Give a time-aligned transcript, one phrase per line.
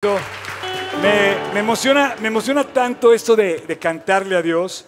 [0.00, 4.86] Me, emociona, me emociona tanto esto de, de cantarle a Dios.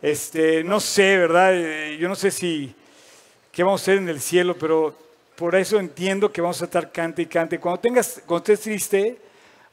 [0.00, 1.52] Este, no sé, ¿verdad?
[1.52, 2.72] Eh, Yo no sé si
[3.50, 4.96] qué vamos a hacer en el cielo, pero
[5.34, 7.58] por eso entiendo que vamos a estar cante y cante.
[7.58, 9.18] Cuando tengas, cuando estés triste,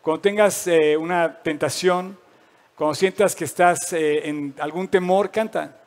[0.01, 2.17] cuando tengas eh, una tentación,
[2.75, 5.77] cuando sientas que estás eh, en algún temor, canta.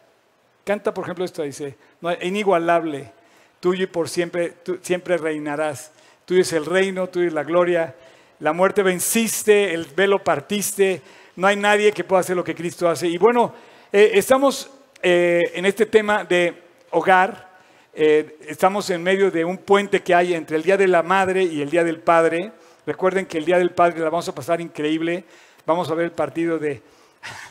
[0.63, 3.11] Canta, por ejemplo, esto dice, no, inigualable,
[3.59, 5.91] tuyo y por siempre, tú siempre reinarás.
[6.25, 7.97] Tuyo es el reino, tuyo es la gloria.
[8.43, 11.01] La muerte venciste, el velo partiste.
[11.37, 13.07] No hay nadie que pueda hacer lo que Cristo hace.
[13.07, 13.55] Y bueno,
[13.93, 14.69] eh, estamos
[15.01, 16.53] eh, en este tema de
[16.91, 17.53] hogar.
[17.95, 21.45] Eh, estamos en medio de un puente que hay entre el Día de la Madre
[21.45, 22.51] y el Día del Padre.
[22.85, 25.23] Recuerden que el Día del Padre la vamos a pasar increíble.
[25.65, 26.83] Vamos a ver el partido de,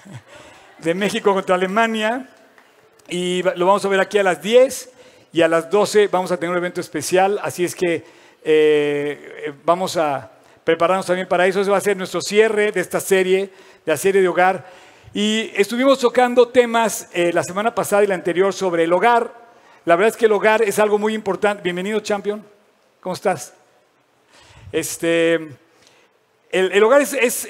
[0.79, 2.27] de México contra Alemania.
[3.07, 4.91] Y lo vamos a ver aquí a las 10
[5.31, 7.39] y a las 12 vamos a tener un evento especial.
[7.41, 8.03] Así es que
[9.63, 10.31] vamos a
[10.63, 11.61] prepararnos también para eso.
[11.61, 13.51] Ese va a ser nuestro cierre de esta serie,
[13.85, 14.65] de la serie de hogar.
[15.13, 19.33] Y estuvimos tocando temas eh, la semana pasada y la anterior sobre el hogar.
[19.85, 21.63] La verdad es que el hogar es algo muy importante.
[21.63, 22.45] Bienvenido, Champion.
[22.99, 23.53] ¿Cómo estás?
[24.71, 25.49] Este,
[26.51, 27.47] el, hogar es,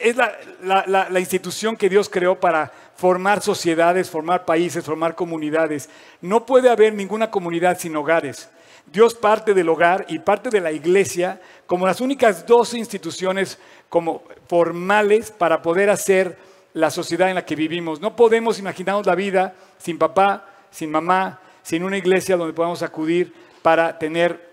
[0.63, 5.89] la institución que Dios creó para formar sociedades, formar países, formar comunidades.
[6.22, 8.50] No puede haber ninguna comunidad sin hogares.
[8.92, 14.23] Dios parte del hogar y parte de la iglesia como las únicas dos instituciones como
[14.47, 16.38] formales para poder hacer
[16.73, 18.02] la sociedad en la que vivimos.
[18.02, 23.34] No podemos imaginarnos la vida sin papá, sin mamá, sin una iglesia donde podamos acudir
[23.62, 24.50] para tener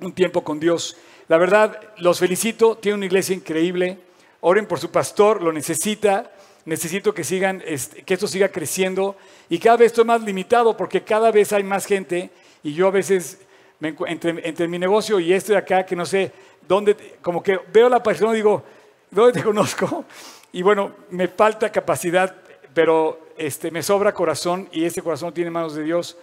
[0.00, 0.96] un tiempo con Dios.
[1.28, 3.98] La verdad, los felicito, tiene una iglesia increíble.
[4.40, 6.32] Oren por su pastor, lo necesita.
[6.64, 9.16] Necesito que sigan, este, que esto siga creciendo
[9.48, 12.30] y cada vez estoy más limitado porque cada vez hay más gente
[12.62, 13.38] y yo a veces
[13.80, 16.32] entre, entre mi negocio y este de acá que no sé
[16.66, 18.62] dónde, como que veo la persona y digo,
[19.10, 20.04] ¿dónde te conozco?
[20.52, 22.34] Y bueno, me falta capacidad,
[22.74, 26.16] pero este, me sobra corazón y ese corazón tiene manos de Dios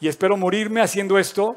[0.00, 1.56] y espero morirme haciendo esto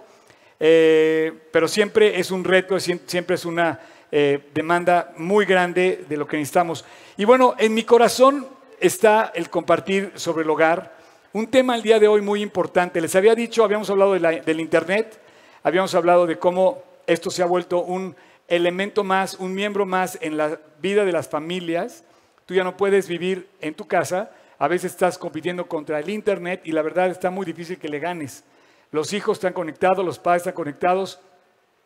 [0.61, 3.79] eh, pero siempre es un reto, siem- siempre es una
[4.11, 6.83] eh, demanda muy grande de lo que necesitamos.
[7.15, 8.45] Y bueno, en mi corazón
[8.79, 10.97] está el compartir sobre el hogar,
[11.31, 12.99] un tema el día de hoy muy importante.
[12.99, 15.17] Les había dicho, habíamos hablado de la- del Internet,
[15.63, 18.15] habíamos hablado de cómo esto se ha vuelto un
[18.47, 22.03] elemento más, un miembro más en la vida de las familias.
[22.45, 26.61] Tú ya no puedes vivir en tu casa, a veces estás compitiendo contra el Internet
[26.65, 28.43] y la verdad está muy difícil que le ganes.
[28.91, 31.19] Los hijos están conectados, los padres están conectados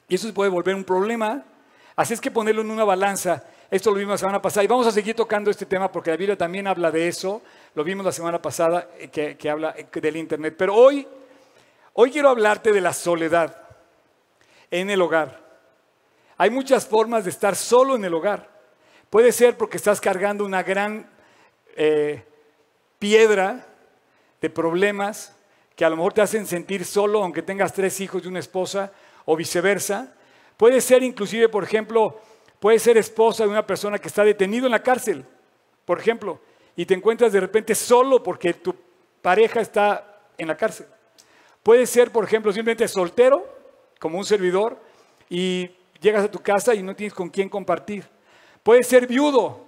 [0.07, 1.43] y eso se puede volver un problema.
[1.95, 3.43] Así es que ponerlo en una balanza.
[3.69, 6.17] Esto lo vimos la semana pasada y vamos a seguir tocando este tema porque la
[6.17, 7.41] Biblia también habla de eso.
[7.75, 10.55] Lo vimos la semana pasada eh, que, que habla eh, del Internet.
[10.57, 11.07] Pero hoy,
[11.93, 13.62] hoy quiero hablarte de la soledad
[14.73, 15.39] en el hogar.
[16.35, 18.49] Hay muchas formas de estar solo en el hogar.
[19.11, 21.07] Puede ser porque estás cargando una gran
[21.75, 22.23] eh,
[22.97, 23.67] piedra
[24.41, 25.37] de problemas
[25.75, 28.91] que a lo mejor te hacen sentir solo aunque tengas tres hijos y una esposa
[29.25, 30.15] o viceversa.
[30.57, 32.19] Puede ser inclusive, por ejemplo,
[32.59, 35.23] puede ser esposa de una persona que está detenido en la cárcel,
[35.85, 36.41] por ejemplo,
[36.75, 38.75] y te encuentras de repente solo porque tu
[39.21, 40.87] pareja está en la cárcel.
[41.61, 43.53] Puede ser, por ejemplo, simplemente soltero,
[44.03, 44.77] como un servidor,
[45.29, 45.69] y
[46.01, 48.03] llegas a tu casa y no tienes con quién compartir.
[48.61, 49.61] Puede ser viudo.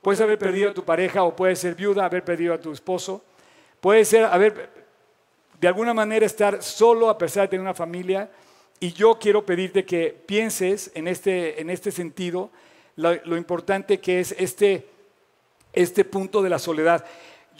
[0.00, 3.24] Puedes haber perdido a tu pareja o puedes ser viuda, haber perdido a tu esposo.
[3.80, 4.70] Puede ser haber,
[5.60, 8.30] de alguna manera, estar solo a pesar de tener una familia.
[8.78, 12.50] Y yo quiero pedirte que pienses en este, en este sentido
[12.94, 14.86] lo, lo importante que es este,
[15.72, 17.04] este punto de la soledad.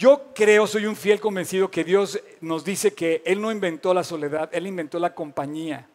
[0.01, 4.03] Yo creo, soy un fiel convencido que Dios nos dice que Él no inventó la
[4.03, 5.91] soledad, Él inventó la compañía,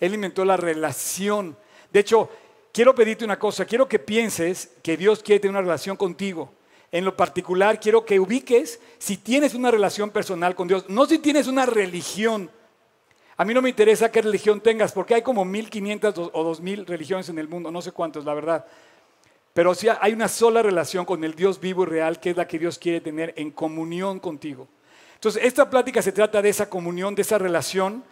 [0.00, 1.54] Él inventó la relación.
[1.92, 2.30] De hecho,
[2.72, 6.50] quiero pedirte una cosa, quiero que pienses que Dios quiere tener una relación contigo.
[6.90, 11.18] En lo particular, quiero que ubiques si tienes una relación personal con Dios, no si
[11.18, 12.50] tienes una religión.
[13.36, 16.86] A mí no me interesa qué religión tengas, porque hay como 1500 o- o 2000
[16.86, 18.64] religiones en el mundo, no sé cuántos, la verdad.
[19.52, 22.48] Pero sí hay una sola relación con el Dios vivo y real, que es la
[22.48, 24.66] que Dios quiere tener en comunión contigo.
[25.14, 28.02] Entonces, esta plática se trata de esa comunión, de esa relación.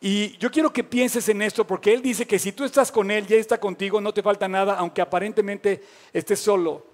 [0.00, 3.10] Y yo quiero que pienses en esto, porque Él dice que si tú estás con
[3.10, 6.86] Él y Él está contigo, no te falta nada, aunque aparentemente estés solo.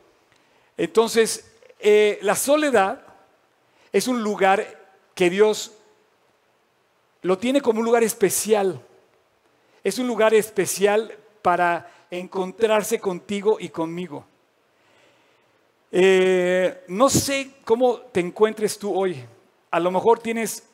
[0.77, 3.05] Entonces, eh, la soledad
[3.93, 4.67] es un lugar
[5.15, 5.73] que Dios
[7.21, 8.81] lo tiene como un lugar especial.
[9.85, 14.27] Es un lugar especial para encontrarse contigo y conmigo.
[15.91, 19.17] Eh, no sé cómo te encuentres tú hoy.
[19.71, 20.69] A lo mejor tienes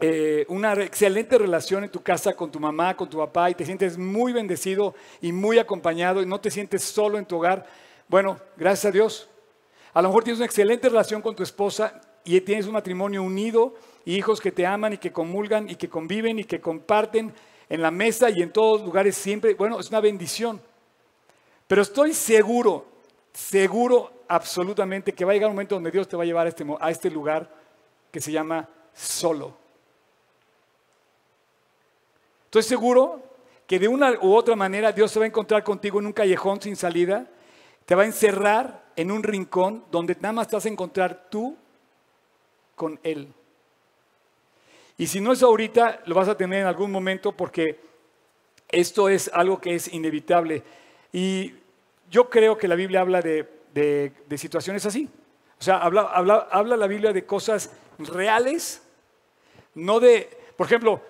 [0.00, 3.66] eh, una excelente relación en tu casa con tu mamá, con tu papá y te
[3.66, 7.66] sientes muy bendecido y muy acompañado y no te sientes solo en tu hogar,
[8.08, 9.28] bueno, gracias a Dios.
[9.92, 13.74] A lo mejor tienes una excelente relación con tu esposa y tienes un matrimonio unido,
[14.06, 17.34] hijos que te aman y que comulgan y que conviven y que comparten
[17.68, 19.54] en la mesa y en todos lugares siempre.
[19.54, 20.60] Bueno, es una bendición.
[21.66, 22.86] Pero estoy seguro,
[23.32, 26.50] seguro absolutamente que va a llegar un momento donde Dios te va a llevar a
[26.50, 27.50] este, a este lugar
[28.10, 29.56] que se llama solo.
[32.44, 33.22] Estoy seguro
[33.66, 36.60] que de una u otra manera Dios se va a encontrar contigo en un callejón
[36.60, 37.26] sin salida,
[37.84, 41.56] te va a encerrar en un rincón donde nada más te vas a encontrar tú
[42.74, 43.32] con Él.
[44.96, 47.80] Y si no es ahorita, lo vas a tener en algún momento porque
[48.68, 50.62] esto es algo que es inevitable.
[51.12, 51.54] Y
[52.10, 55.08] yo creo que la Biblia habla de, situaciones así.
[55.58, 56.02] O sea, habla,
[56.50, 58.82] habla la Biblia de cosas reales,
[59.74, 61.00] no de, por ejemplo,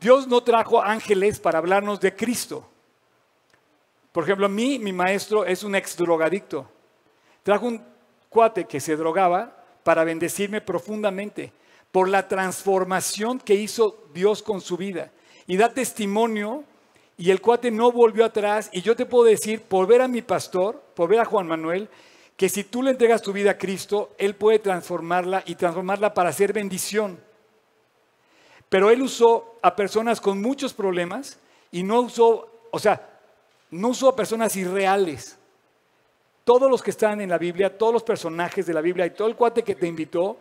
[0.00, 2.68] Dios no trajo ángeles para hablarnos de Cristo.
[4.12, 6.68] Por ejemplo, a mí, mi maestro es un ex drogadicto.
[7.42, 7.82] Trajo un
[8.28, 11.52] cuate que se drogaba para bendecirme profundamente
[11.92, 15.12] por la transformación que hizo Dios con su vida.
[15.46, 16.64] Y da testimonio
[17.18, 18.70] y el cuate no volvió atrás.
[18.72, 21.88] Y yo te puedo decir, por ver a mi pastor, por ver a Juan Manuel,
[22.36, 26.30] que si tú le entregas tu vida a Cristo, Él puede transformarla y transformarla para
[26.30, 27.20] hacer bendición.
[28.70, 31.38] Pero Él usó a personas con muchos problemas
[31.70, 33.10] y no usó, o sea,
[33.70, 35.38] no usó a personas irreales.
[36.44, 39.28] Todos los que están en la Biblia, todos los personajes de la Biblia y todo
[39.28, 40.38] el cuate que te invitó,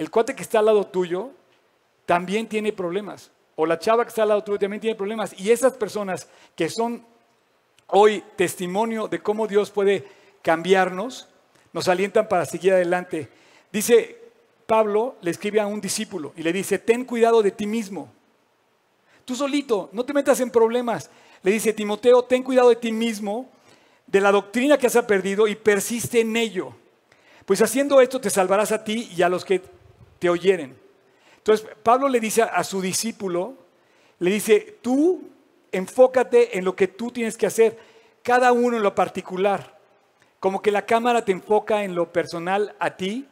[0.00, 1.28] el cuate que está al lado tuyo,
[2.06, 3.30] también tiene problemas.
[3.54, 5.38] O la chava que está al lado tuyo también tiene problemas.
[5.38, 6.26] Y esas personas
[6.56, 7.04] que son
[7.88, 10.08] hoy testimonio de cómo Dios puede
[10.40, 11.28] cambiarnos,
[11.74, 13.28] nos alientan para seguir adelante.
[13.70, 14.16] Dice
[14.64, 18.10] Pablo, le escribe a un discípulo y le dice, ten cuidado de ti mismo.
[19.26, 21.10] Tú solito, no te metas en problemas.
[21.42, 23.50] Le dice, Timoteo, ten cuidado de ti mismo,
[24.06, 26.72] de la doctrina que has perdido y persiste en ello.
[27.44, 29.60] Pues haciendo esto te salvarás a ti y a los que
[30.20, 30.78] te oyeren.
[31.38, 33.54] Entonces, Pablo le dice a su discípulo,
[34.20, 35.22] le dice, tú
[35.72, 37.78] enfócate en lo que tú tienes que hacer,
[38.22, 39.78] cada uno en lo particular.
[40.38, 43.26] Como que la cámara te enfoca en lo personal a ti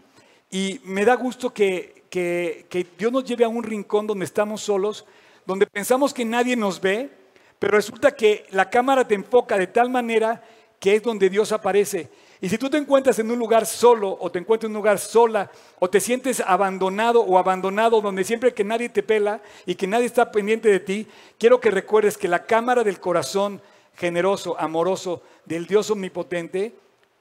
[0.51, 4.63] y me da gusto que, que, que Dios nos lleve a un rincón donde estamos
[4.63, 5.05] solos,
[5.47, 7.11] donde pensamos que nadie nos ve,
[7.59, 10.43] pero resulta que la cámara te enfoca de tal manera
[10.81, 12.09] que es donde Dios aparece.
[12.41, 14.99] Y si tú te encuentras en un lugar solo o te encuentras en un lugar
[14.99, 15.51] sola
[15.81, 20.07] o te sientes abandonado o abandonado donde siempre que nadie te pela y que nadie
[20.07, 23.61] está pendiente de ti, quiero que recuerdes que la cámara del corazón
[23.97, 26.75] generoso, amoroso del Dios omnipotente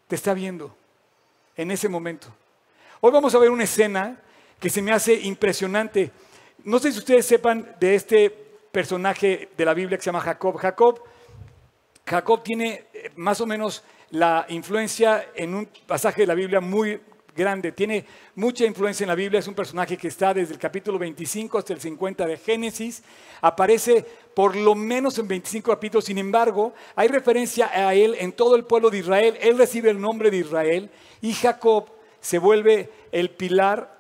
[0.08, 0.76] te está viendo
[1.56, 2.28] en ese momento.
[3.02, 4.20] Hoy vamos a ver una escena
[4.60, 6.12] que se me hace impresionante.
[6.64, 8.30] No sé si ustedes sepan de este
[8.72, 10.58] personaje de la Biblia que se llama Jacob.
[10.58, 11.02] Jacob,
[12.06, 17.00] Jacob tiene eh, más o menos la influencia en un pasaje de la Biblia muy
[17.36, 17.72] grande.
[17.72, 18.06] Tiene
[18.36, 19.40] mucha influencia en la Biblia.
[19.40, 23.04] Es un personaje que está desde el capítulo 25 hasta el 50 de Génesis.
[23.42, 26.06] Aparece por lo menos en 25 capítulos.
[26.06, 29.38] Sin embargo, hay referencia a él en todo el pueblo de Israel.
[29.40, 30.90] Él recibe el nombre de Israel
[31.22, 31.86] y Jacob
[32.20, 33.98] se vuelve el pilar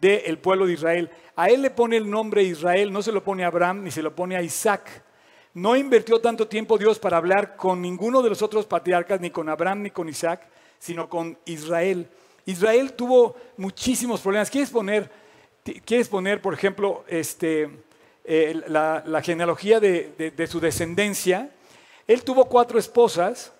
[0.00, 1.10] del pueblo de Israel.
[1.36, 4.14] A él le pone el nombre Israel, no se lo pone Abraham ni se lo
[4.14, 5.02] pone a Isaac.
[5.54, 9.50] No invirtió tanto tiempo Dios para hablar con ninguno de los otros patriarcas, ni con
[9.50, 10.48] Abraham ni con Isaac,
[10.78, 12.08] sino con Israel.
[12.46, 14.50] Israel tuvo muchísimos problemas.
[14.50, 15.10] ¿Quieres poner,
[15.84, 17.70] quieres poner por ejemplo, este,
[18.24, 21.50] la, genealogía de, su descendencia?
[22.06, 23.52] Él tuvo cuatro esposas,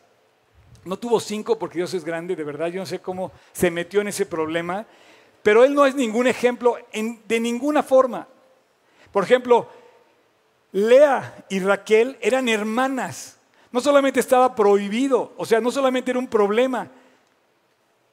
[0.84, 4.00] no tuvo cinco porque Dios es grande, de verdad, yo no sé cómo se metió
[4.00, 4.86] en ese problema,
[5.42, 8.26] pero él no es ningún ejemplo de ninguna forma.
[9.12, 9.68] Por ejemplo,
[10.72, 13.36] Lea y Raquel eran hermanas.
[13.70, 16.90] No solamente estaba prohibido, o sea, no solamente era un problema.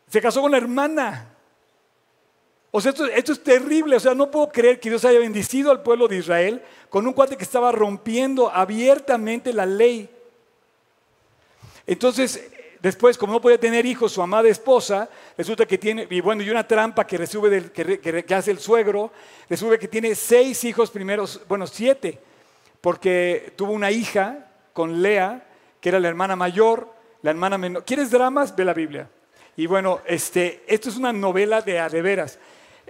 [0.07, 1.33] Se casó con la hermana.
[2.71, 3.95] O sea, esto, es terrible.
[3.95, 7.13] O sea, no puedo creer que Dios haya bendecido al pueblo de Israel con un
[7.13, 10.09] cuate que estaba rompiendo abiertamente la ley.
[11.85, 12.49] Entonces,
[12.81, 16.49] después, como no podía tener hijos, su amada esposa, resulta que tiene, y bueno, y
[16.49, 19.11] una trampa que recibe del, que, que hace el suegro,
[19.49, 22.28] resulta que tiene seis hijos primeros, bueno, siete
[22.81, 25.45] porque tuvo una hija con Lea,
[25.81, 27.83] que era la hermana mayor, la hermana menor.
[27.85, 28.55] ¿Quieres dramas?
[28.55, 29.09] Ve la Biblia.
[29.57, 32.39] Y bueno, este, esto es una novela de adeveras.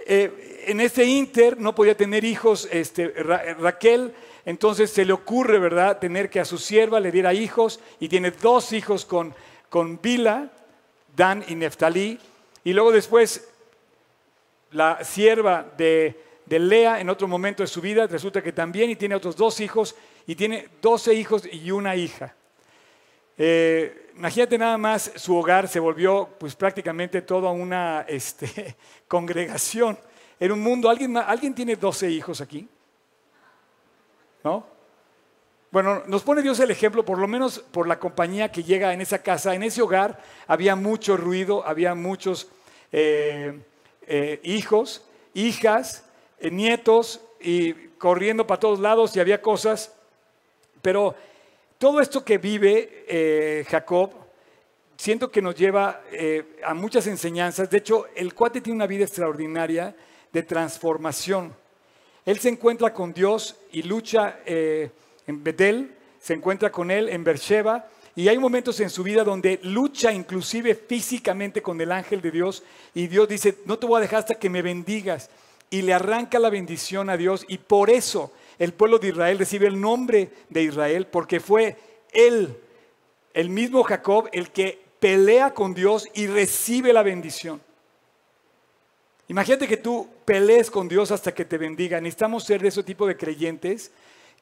[0.06, 5.98] Eh, en este inter no podía tener hijos este, Raquel, entonces se le ocurre, ¿verdad?,
[5.98, 9.34] tener que a su sierva le diera hijos y tiene dos hijos con,
[9.68, 10.50] con Bila,
[11.14, 12.18] Dan y Neftalí.
[12.64, 13.48] Y luego después
[14.70, 16.18] la sierva de,
[16.50, 19.60] de Lea en otro momento de su vida, resulta que también y tiene otros dos
[19.60, 19.94] hijos
[20.26, 22.34] y tiene 12 hijos y una hija.
[23.38, 28.74] Eh, imagínate nada más, su hogar se volvió pues prácticamente toda una este,
[29.06, 29.96] congregación.
[30.40, 32.68] Era un mundo, ¿alguien, ¿alguien tiene 12 hijos aquí?
[34.42, 34.66] ¿No?
[35.70, 39.00] Bueno, nos pone Dios el ejemplo, por lo menos por la compañía que llega en
[39.00, 42.48] esa casa, en ese hogar había mucho ruido, había muchos
[42.90, 43.56] eh,
[44.08, 46.09] eh, hijos, hijas,
[46.40, 49.92] nietos y corriendo para todos lados y había cosas,
[50.82, 51.14] pero
[51.78, 54.12] todo esto que vive Jacob,
[54.96, 56.02] siento que nos lleva
[56.62, 57.70] a muchas enseñanzas.
[57.70, 59.94] De hecho, el cuate tiene una vida extraordinaria
[60.32, 61.54] de transformación.
[62.26, 64.92] Él se encuentra con Dios y lucha en
[65.42, 70.12] Betel, se encuentra con él en Beersheba, y hay momentos en su vida donde lucha
[70.12, 74.18] inclusive físicamente con el ángel de Dios, y Dios dice, no te voy a dejar
[74.18, 75.30] hasta que me bendigas,
[75.70, 79.68] y le arranca la bendición a Dios, y por eso el pueblo de Israel recibe
[79.68, 81.76] el nombre de Israel, porque fue
[82.12, 82.56] él,
[83.32, 87.60] el mismo Jacob, el que pelea con Dios y recibe la bendición.
[89.28, 92.00] Imagínate que tú pelees con Dios hasta que te bendiga.
[92.00, 93.92] Necesitamos ser de ese tipo de creyentes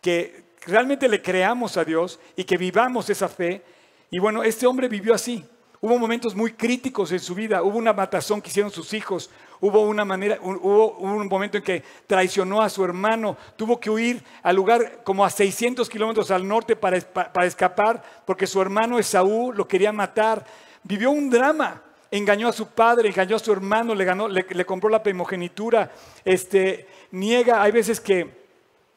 [0.00, 3.62] que realmente le creamos a Dios y que vivamos esa fe.
[4.10, 5.44] Y bueno, este hombre vivió así.
[5.80, 7.62] Hubo momentos muy críticos en su vida.
[7.62, 9.30] Hubo una matazón que hicieron sus hijos.
[9.60, 13.36] Hubo una manera, hubo un momento en que traicionó a su hermano.
[13.56, 18.46] Tuvo que huir al lugar como a 600 kilómetros al norte para, para escapar porque
[18.46, 20.44] su hermano Esaú lo quería matar.
[20.82, 21.82] Vivió un drama.
[22.10, 25.90] Engañó a su padre, engañó a su hermano, le, ganó, le, compró la primogenitura.
[26.24, 28.30] Este, niega, hay veces que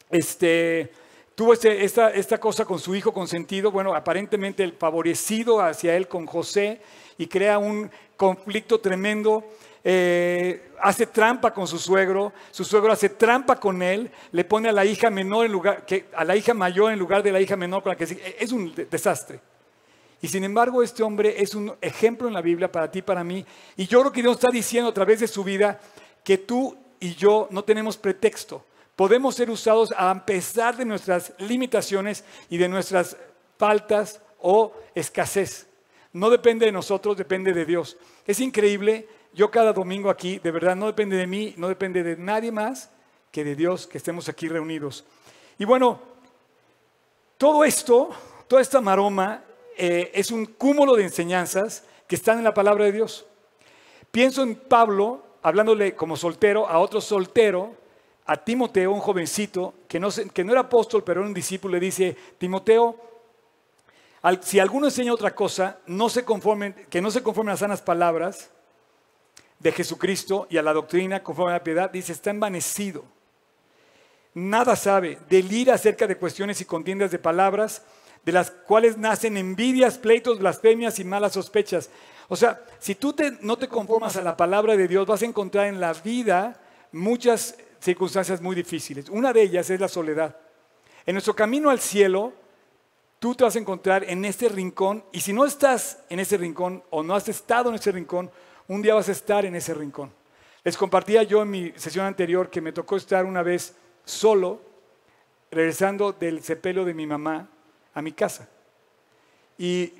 [0.09, 0.93] este,
[1.35, 6.25] tuvo este, esta, cosa con su hijo consentido, bueno, aparentemente el favorecido hacia él con
[6.25, 6.81] José
[7.17, 9.43] y crea un conflicto tremendo.
[9.83, 14.71] Eh, hace trampa con su suegro, su suegro hace trampa con él, le pone a
[14.71, 17.55] la hija menor en lugar, que, a la hija mayor en lugar de la hija
[17.55, 19.39] menor con la que es un desastre.
[20.21, 23.43] Y sin embargo, este hombre es un ejemplo en la Biblia para ti, para mí.
[23.75, 25.79] Y yo creo que Dios está diciendo a través de su vida
[26.23, 28.63] que tú y yo no tenemos pretexto
[29.01, 33.17] podemos ser usados a pesar de nuestras limitaciones y de nuestras
[33.57, 35.65] faltas o escasez.
[36.13, 37.97] No depende de nosotros, depende de Dios.
[38.27, 42.17] Es increíble, yo cada domingo aquí, de verdad, no depende de mí, no depende de
[42.17, 42.89] nadie más
[43.31, 45.05] que de Dios que estemos aquí reunidos.
[45.57, 45.99] Y bueno,
[47.37, 48.09] todo esto,
[48.47, 49.43] toda esta maroma,
[49.77, 53.25] eh, es un cúmulo de enseñanzas que están en la palabra de Dios.
[54.11, 57.73] Pienso en Pablo, hablándole como soltero a otro soltero,
[58.25, 61.79] a Timoteo, un jovencito, que no, que no era apóstol, pero era un discípulo, le
[61.79, 62.95] dice, Timoteo,
[64.41, 68.51] si alguno enseña otra cosa, no se conformen, que no se conformen a sanas palabras
[69.61, 73.05] de Jesucristo y a la doctrina conforme a la piedad, dice, está envanecido.
[74.33, 77.83] Nada sabe, delira acerca de cuestiones y contiendas de palabras,
[78.25, 81.89] de las cuales nacen envidias, pleitos, blasfemias y malas sospechas.
[82.27, 85.67] O sea, si tú no te conformas a la palabra de Dios, vas a encontrar
[85.67, 86.59] en la vida
[86.91, 89.09] muchas circunstancias muy difíciles.
[89.09, 90.37] Una de ellas es la soledad.
[91.05, 92.33] En nuestro camino al cielo,
[93.19, 96.83] tú te vas a encontrar en este rincón y si no estás en ese rincón
[96.89, 98.31] o no has estado en ese rincón,
[98.71, 100.13] un día vas a estar en ese rincón.
[100.63, 103.75] Les compartía yo en mi sesión anterior que me tocó estar una vez
[104.05, 104.61] solo,
[105.51, 107.49] regresando del sepelio de mi mamá
[107.93, 108.47] a mi casa.
[109.57, 109.93] Y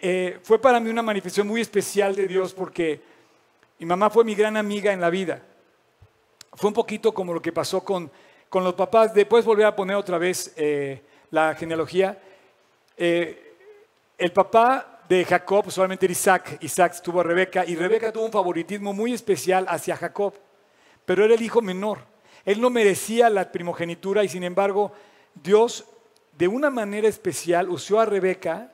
[0.00, 3.00] eh, fue para mí una manifestación muy especial de Dios porque
[3.80, 5.42] mi mamá fue mi gran amiga en la vida.
[6.52, 8.08] Fue un poquito como lo que pasó con,
[8.48, 9.14] con los papás.
[9.14, 12.22] Después volver a poner otra vez eh, la genealogía.
[12.96, 13.56] Eh,
[14.16, 16.58] el papá de Jacob solamente era Isaac.
[16.60, 20.34] Isaac tuvo a Rebeca y Rebeca tuvo un favoritismo muy especial hacia Jacob.
[21.04, 22.00] Pero era el hijo menor.
[22.44, 24.92] Él no merecía la primogenitura y sin embargo
[25.34, 25.84] Dios
[26.36, 28.72] de una manera especial usó a Rebeca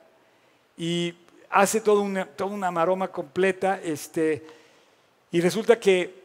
[0.77, 1.15] y
[1.49, 3.79] hace toda una, toda una maroma completa.
[3.83, 4.45] Este,
[5.31, 6.23] y resulta que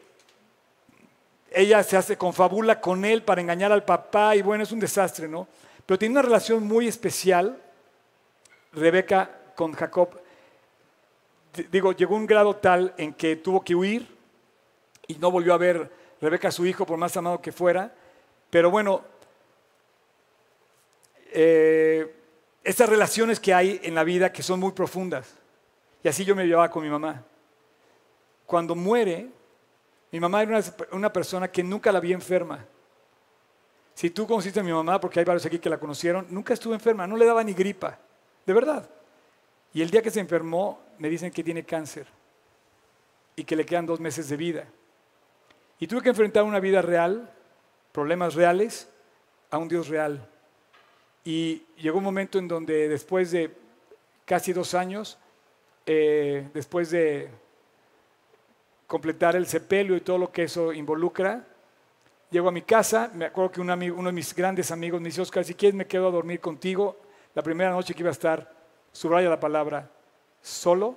[1.51, 5.27] ella se hace confabula con él para engañar al papá y bueno, es un desastre,
[5.27, 5.47] ¿no?
[5.85, 7.59] Pero tiene una relación muy especial,
[8.73, 10.07] Rebeca con Jacob.
[11.69, 14.07] Digo, llegó un grado tal en que tuvo que huir
[15.05, 17.93] y no volvió a ver Rebeca a su hijo, por más amado que fuera.
[18.49, 19.01] Pero bueno,
[21.33, 22.15] eh,
[22.63, 25.35] estas relaciones que hay en la vida que son muy profundas.
[26.05, 27.21] Y así yo me llevaba con mi mamá.
[28.45, 29.27] Cuando muere,
[30.13, 30.63] mi mamá era
[30.93, 32.65] una, persona que nunca la vi enferma.
[33.93, 36.73] Si tú conociste a mi mamá, porque hay varios aquí que la conocieron, nunca estuvo
[36.73, 37.99] enferma, no le daba ni gripa,
[38.45, 38.89] de verdad.
[39.73, 42.07] Y el día que se enfermó, me dicen que tiene cáncer
[43.35, 44.65] y que le quedan dos meses de vida.
[45.79, 47.33] Y tuve que enfrentar una vida real
[47.91, 48.89] problemas reales
[49.49, 50.27] a un Dios real.
[51.23, 53.55] Y llegó un momento en donde después de
[54.25, 55.17] casi dos años,
[55.85, 57.29] eh, después de
[58.87, 61.45] completar el sepelio y todo lo que eso involucra,
[62.31, 65.09] llego a mi casa, me acuerdo que un amigo, uno de mis grandes amigos me
[65.09, 66.97] dice, Oscar, si quieres me quedo a dormir contigo.
[67.35, 68.58] La primera noche que iba a estar,
[68.91, 69.89] subraya la palabra,
[70.41, 70.95] solo.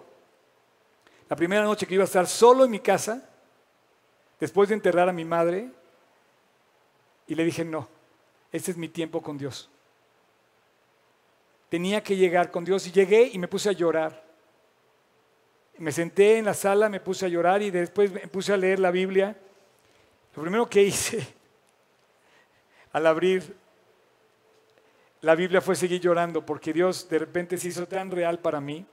[1.29, 3.29] La primera noche que iba a estar solo en mi casa,
[4.39, 5.71] después de enterrar a mi madre,
[7.27, 7.89] y le dije, no,
[8.51, 9.71] este es mi tiempo con Dios.
[11.69, 14.23] Tenía que llegar con Dios y llegué y me puse a llorar.
[15.79, 18.79] Me senté en la sala, me puse a llorar y después me puse a leer
[18.79, 19.35] la Biblia.
[20.37, 21.27] Lo primero que hice
[22.93, 23.57] al abrir
[25.23, 28.85] la Biblia fue seguir llorando porque Dios de repente se hizo tan real para mí.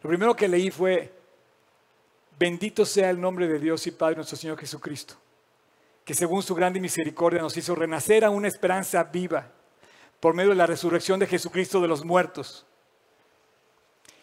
[0.00, 1.12] Lo primero que leí fue,
[2.38, 5.14] bendito sea el nombre de Dios y Padre nuestro Señor Jesucristo,
[6.04, 9.50] que según su grande misericordia nos hizo renacer a una esperanza viva
[10.20, 12.64] por medio de la resurrección de Jesucristo de los muertos.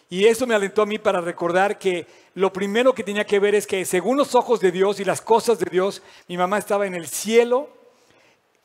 [0.10, 3.56] Y eso me alentó a mí para recordar que lo primero que tenía que ver
[3.56, 6.88] es que según los ojos de Dios y las cosas de Dios, mi mamá estaba
[6.88, 7.70] en el cielo,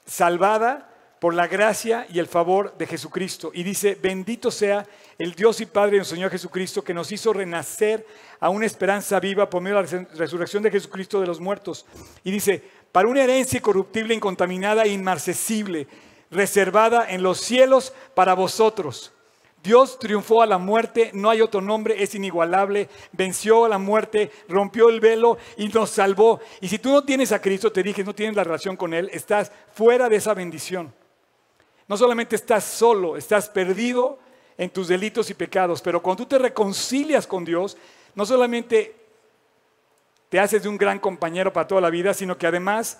[0.06, 3.50] salvada por la gracia y el favor de Jesucristo.
[3.54, 4.86] Y dice, bendito sea
[5.18, 8.06] el Dios y Padre de nuestro Señor Jesucristo, que nos hizo renacer
[8.38, 11.86] a una esperanza viva por medio de la resurrección de Jesucristo de los muertos.
[12.22, 15.86] Y dice, para una herencia corruptible, incontaminada e inmarcesible,
[16.30, 19.12] reservada en los cielos para vosotros.
[19.62, 24.30] Dios triunfó a la muerte, no hay otro nombre, es inigualable, venció a la muerte,
[24.48, 26.40] rompió el velo y nos salvó.
[26.60, 29.10] Y si tú no tienes a Cristo, te dije, no tienes la relación con Él,
[29.12, 30.94] estás fuera de esa bendición.
[31.88, 34.18] No solamente estás solo, estás perdido
[34.58, 37.76] en tus delitos y pecados, pero cuando tú te reconcilias con Dios,
[38.14, 38.96] no solamente
[40.28, 42.98] te haces de un gran compañero para toda la vida, sino que además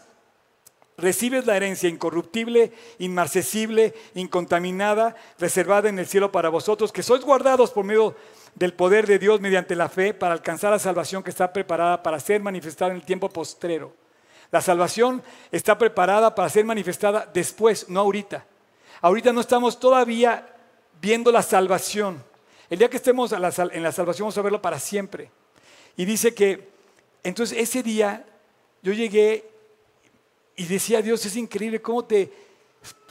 [0.96, 7.70] recibes la herencia incorruptible, inmarcesible, incontaminada, reservada en el cielo para vosotros, que sois guardados
[7.70, 8.14] por medio
[8.54, 12.20] del poder de Dios mediante la fe para alcanzar la salvación que está preparada para
[12.20, 13.92] ser manifestada en el tiempo postrero.
[14.50, 18.46] La salvación está preparada para ser manifestada después, no ahorita.
[19.00, 20.54] Ahorita no estamos todavía
[21.00, 22.22] viendo la salvación.
[22.68, 25.30] El día que estemos en la salvación vamos a verlo para siempre.
[25.96, 26.68] Y dice que,
[27.22, 28.24] entonces ese día
[28.82, 29.48] yo llegué
[30.56, 32.32] y decía, Dios, es increíble cómo te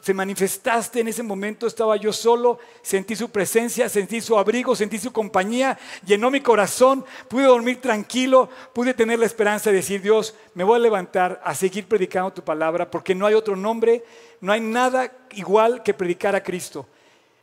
[0.06, 5.00] se manifestaste en ese momento, estaba yo solo, sentí su presencia, sentí su abrigo, sentí
[5.00, 10.36] su compañía, llenó mi corazón, pude dormir tranquilo, pude tener la esperanza de decir, Dios,
[10.54, 14.04] me voy a levantar a seguir predicando tu palabra, porque no hay otro nombre,
[14.42, 16.86] no hay nada igual que predicar a Cristo.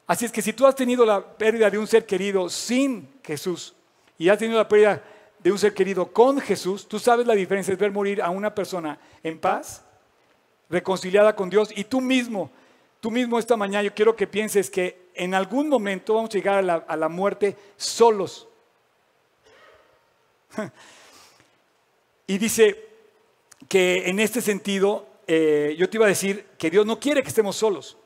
[0.06, 3.74] Así es que si tú has tenido la pérdida de un ser querido sin Jesús
[4.16, 5.02] y has tenido la pérdida
[5.40, 8.54] de un ser querido con Jesús, tú sabes la diferencia es ver morir a una
[8.54, 9.82] persona en paz
[10.68, 12.50] reconciliada con Dios y tú mismo,
[13.00, 16.58] tú mismo esta mañana yo quiero que pienses que en algún momento vamos a llegar
[16.88, 18.48] a la, muerte solos.
[22.26, 22.88] y dice
[23.68, 27.28] que en este sentido, eh, yo te iba a decir que Dios no quiere que
[27.28, 27.98] estemos solos.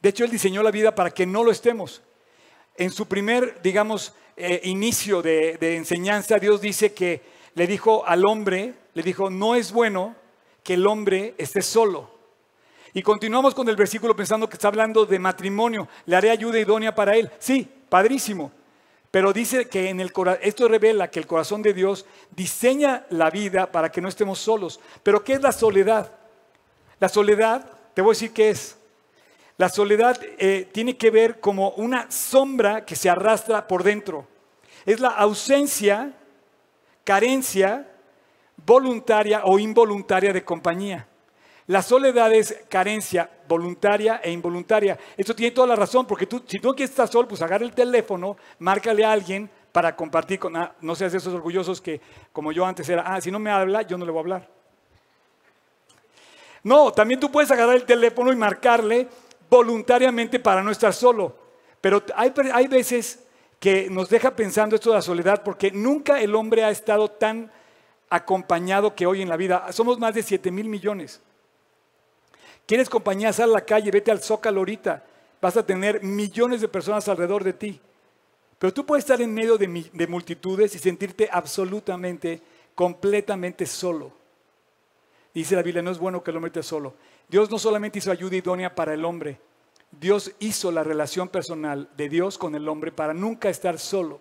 [0.00, 2.02] De hecho, Él diseñó la vida para que no lo estemos.
[2.76, 7.22] En su primer, digamos, eh, inicio de, de enseñanza, Dios dice que
[7.54, 10.16] le dijo al hombre, le dijo, no es bueno
[10.62, 12.10] que el hombre esté solo.
[12.92, 15.88] Y continuamos con el versículo pensando que está hablando de matrimonio.
[16.06, 17.30] Le haré ayuda idónea para él.
[17.38, 18.50] Sí, padrísimo.
[19.10, 23.70] Pero dice que en el esto revela que el corazón de Dios diseña la vida
[23.70, 24.80] para que no estemos solos.
[25.02, 26.12] Pero ¿qué es la soledad?
[26.98, 28.76] La soledad, te voy a decir qué es.
[29.56, 34.26] La soledad eh, tiene que ver como una sombra que se arrastra por dentro.
[34.86, 36.14] Es la ausencia,
[37.04, 37.86] carencia
[38.64, 41.06] voluntaria o involuntaria de compañía.
[41.66, 44.98] La soledad es carencia voluntaria e involuntaria.
[45.16, 47.72] Esto tiene toda la razón, porque tú, si tú quieres estar solo, pues agarra el
[47.72, 50.56] teléfono, márcale a alguien para compartir con...
[50.56, 52.00] Ah, no seas de esos orgullosos que,
[52.32, 54.48] como yo antes era, ah, si no me habla, yo no le voy a hablar.
[56.64, 59.08] No, también tú puedes agarrar el teléfono y marcarle
[59.48, 61.36] voluntariamente para no estar solo.
[61.80, 63.24] Pero hay, hay veces
[63.60, 67.52] que nos deja pensando esto de la soledad, porque nunca el hombre ha estado tan
[68.10, 69.72] acompañado que hoy en la vida.
[69.72, 71.20] Somos más de 7 mil millones.
[72.66, 73.32] ¿Quieres compañía?
[73.32, 75.04] Sal a la calle, vete al Zócalo ahorita.
[75.40, 77.80] Vas a tener millones de personas alrededor de ti.
[78.58, 82.42] Pero tú puedes estar en medio de, de multitudes y sentirte absolutamente,
[82.74, 84.12] completamente solo.
[85.32, 86.94] Dice la Biblia, no es bueno que el hombre esté solo.
[87.28, 89.38] Dios no solamente hizo ayuda idónea para el hombre,
[89.90, 94.20] Dios hizo la relación personal de Dios con el hombre para nunca estar solo.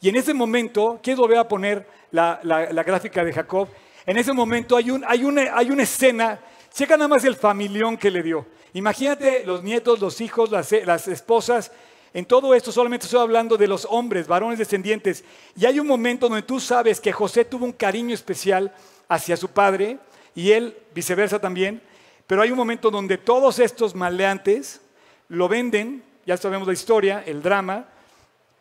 [0.00, 2.40] Y en ese momento, quiero volver a poner la,
[2.86, 3.68] gráfica de Jacob,
[4.06, 6.40] en ese momento hay una escena
[6.78, 8.46] Checa nada más el familión que le dio.
[8.72, 11.72] Imagínate los nietos, los hijos, las, las esposas.
[12.14, 15.24] En todo esto solamente estoy hablando de los hombres, varones descendientes.
[15.56, 18.72] Y hay un momento donde tú sabes que José tuvo un cariño especial
[19.08, 19.98] hacia su padre
[20.34, 21.82] y él viceversa también.
[22.26, 24.80] Pero hay un momento donde todos estos maleantes
[25.28, 27.88] lo venden, ya sabemos la historia, el drama,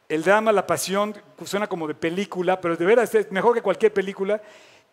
[0.09, 3.93] el drama, la pasión, suena como de película, pero de veras es mejor que cualquier
[3.93, 4.41] película.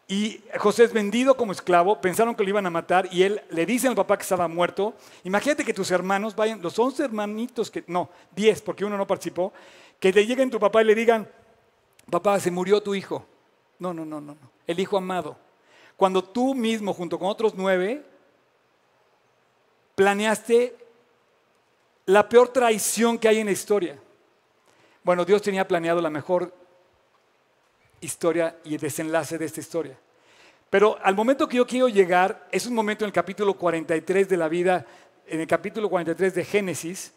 [0.07, 3.64] Y José es vendido como esclavo, pensaron que lo iban a matar y él le
[3.64, 4.94] dice al papá que estaba muerto.
[5.22, 9.53] Imagínate que tus hermanos vayan, los 11 hermanitos, que no, 10 porque uno no participó,
[9.98, 11.27] que le lleguen tu papá y le digan,
[12.11, 13.24] papá, se murió tu hijo.
[13.79, 15.38] No, no, no, no, no, el hijo amado.
[15.96, 18.05] Cuando tú mismo, junto con otros nueve,
[19.94, 20.77] planeaste
[22.07, 23.98] la peor traición que hay en la historia.
[25.05, 26.51] Bueno, Dios tenía planeado la mejor
[28.01, 29.99] historia y el desenlace de esta historia.
[30.71, 34.37] Pero al momento que yo quiero llegar, es un momento en el capítulo 43 de
[34.38, 34.87] la vida,
[35.27, 37.12] en el capítulo 43 de Génesis,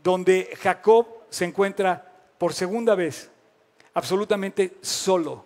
[0.00, 3.28] donde Jacob se encuentra por segunda vez
[3.94, 5.44] absolutamente solo.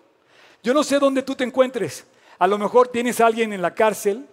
[0.62, 2.06] Yo no sé dónde tú te encuentres.
[2.38, 4.26] A lo mejor tienes a alguien en la cárcel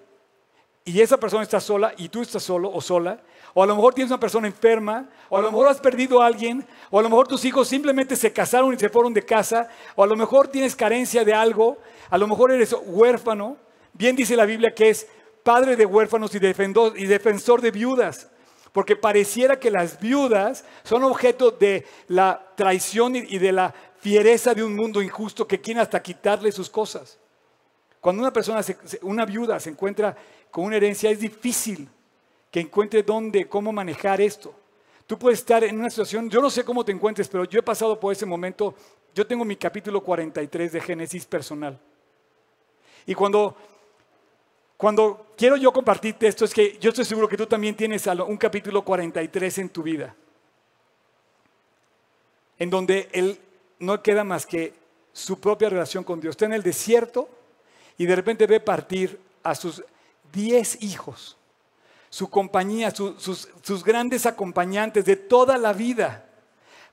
[0.84, 3.22] y esa persona está sola y tú estás solo o sola
[3.58, 6.26] o a lo mejor tienes una persona enferma, o a lo mejor has perdido a
[6.26, 9.70] alguien, o a lo mejor tus hijos simplemente se casaron y se fueron de casa,
[9.96, 11.78] o a lo mejor tienes carencia de algo,
[12.10, 13.56] a lo mejor eres huérfano.
[13.94, 15.08] Bien dice la Biblia que es
[15.42, 18.30] padre de huérfanos y defensor de viudas,
[18.74, 24.66] porque pareciera que las viudas son objeto de la traición y de la fiereza de
[24.66, 27.18] un mundo injusto que quiere hasta quitarle sus cosas.
[28.02, 28.60] Cuando una persona,
[29.02, 30.14] una viuda se encuentra
[30.52, 31.88] con una herencia, es difícil
[32.56, 34.56] que encuentre dónde, cómo manejar esto.
[35.06, 37.62] Tú puedes estar en una situación, yo no sé cómo te encuentres, pero yo he
[37.62, 38.74] pasado por ese momento.
[39.14, 41.78] Yo tengo mi capítulo 43 de Génesis personal.
[43.06, 43.58] Y cuando,
[44.78, 48.38] cuando quiero yo compartirte esto, es que yo estoy seguro que tú también tienes un
[48.38, 50.16] capítulo 43 en tu vida,
[52.58, 53.38] en donde él
[53.80, 54.74] no queda más que
[55.12, 56.32] su propia relación con Dios.
[56.32, 57.28] Está en el desierto
[57.98, 59.84] y de repente ve partir a sus
[60.32, 61.36] 10 hijos
[62.16, 66.24] su compañía, sus, grandes acompañantes de toda la vida,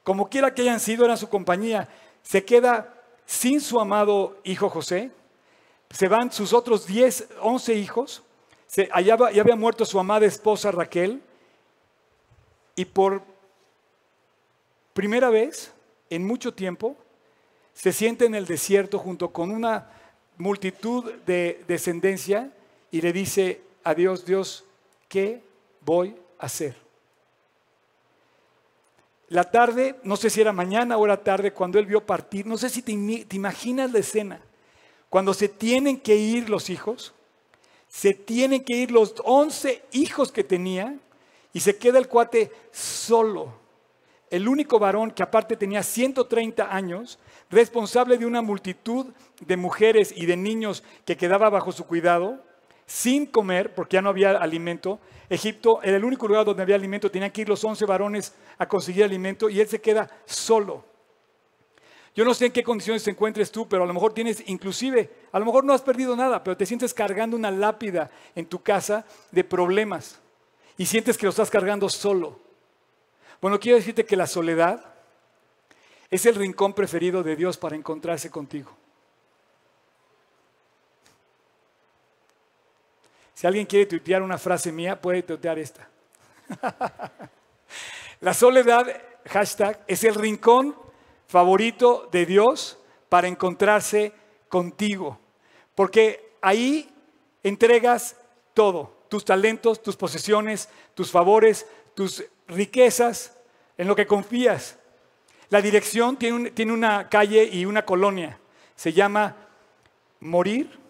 [0.03, 1.89] como quiera que hayan sido, eran su compañía,
[2.25, 2.93] se queda
[3.25, 5.13] sin su amado hijo José,
[5.91, 8.25] se van sus otros 10, 11 hijos,
[8.67, 11.23] se, allá ya había muerto su amada esposa Raquel,
[12.75, 13.23] y por
[14.93, 15.73] primera vez
[16.11, 16.97] en mucho tiempo
[17.75, 19.89] se siente en el desierto junto con una
[20.37, 22.51] multitud de descendencia
[22.91, 24.65] y le dice a Dios, Dios,
[25.13, 25.43] ¿qué
[25.85, 26.75] voy a hacer?
[29.29, 32.57] La tarde, no sé si era mañana o era tarde, cuando él vio partir, no
[32.57, 32.93] sé si te,
[33.37, 34.41] imaginas la escena,
[35.11, 37.13] cuando se tienen que ir los hijos,
[37.89, 40.97] se tienen que ir los 11 hijos que tenía
[41.53, 43.53] y se queda el cuate solo.
[44.31, 47.19] El único varón que aparte tenía 130 años,
[47.51, 49.09] responsable de una multitud
[49.41, 52.43] de mujeres y de niños que quedaba bajo su cuidado,
[52.93, 55.01] sin comer, porque ya no había alimento.
[55.31, 58.69] Egipto era el único lugar donde había alimento, tenían que ir los once varones a
[58.69, 60.85] conseguir alimento y él se queda solo.
[62.15, 65.11] Yo no sé en qué condiciones te encuentres tú, pero a lo mejor tienes, inclusive,
[65.33, 68.63] a lo mejor no has perdido nada, pero te sientes cargando una lápida en tu
[68.63, 70.21] casa de problemas
[70.77, 72.41] y sientes que lo estás cargando solo.
[73.41, 74.85] Bueno, quiero decirte que la soledad
[76.11, 78.82] es el rincón preferido de Dios para encontrarse contigo.
[83.35, 85.89] Si alguien quiere tuitear una frase mía, puede tuitear esta.
[88.21, 88.87] La soledad,
[89.27, 90.77] hashtag, es el rincón
[91.27, 94.13] favorito de Dios para encontrarse
[94.49, 95.19] contigo.
[95.75, 96.89] Porque ahí
[97.43, 98.17] entregas
[98.55, 103.37] todo, tus talentos, tus posesiones, tus favores, tus riquezas,
[103.79, 104.79] en lo que confías.
[105.49, 108.39] La dirección tiene, tiene una calle y una colonia.
[108.77, 109.37] Se llama
[110.21, 110.82] morir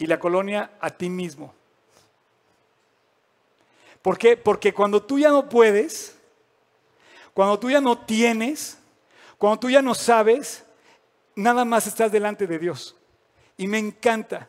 [0.00, 1.54] y la colonia a ti mismo.
[4.00, 4.34] ¿Por qué?
[4.34, 6.16] Porque cuando tú ya no puedes,
[7.34, 8.78] cuando tú ya no tienes,
[9.36, 10.64] cuando tú ya no sabes,
[11.34, 12.96] nada más estás delante de Dios.
[13.58, 14.48] Y me encanta.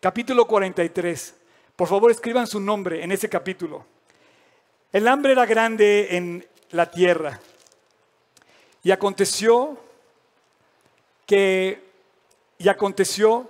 [0.00, 1.36] Capítulo 43.
[1.76, 3.86] Por favor, escriban su nombre en ese capítulo.
[4.92, 7.38] El hambre era grande en la tierra.
[8.82, 9.78] Y aconteció
[11.26, 11.85] que
[12.58, 13.48] y aconteció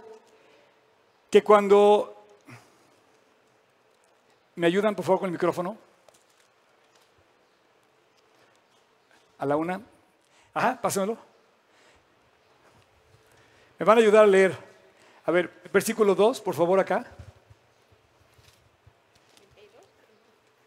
[1.30, 2.12] que cuando...
[4.56, 5.76] ¿Me ayudan por favor con el micrófono?
[9.38, 9.80] A la una.
[10.54, 11.18] Ajá, pásenmelo.
[13.78, 14.56] Me van a ayudar a leer.
[15.26, 17.04] A ver, versículo 2, por favor, acá.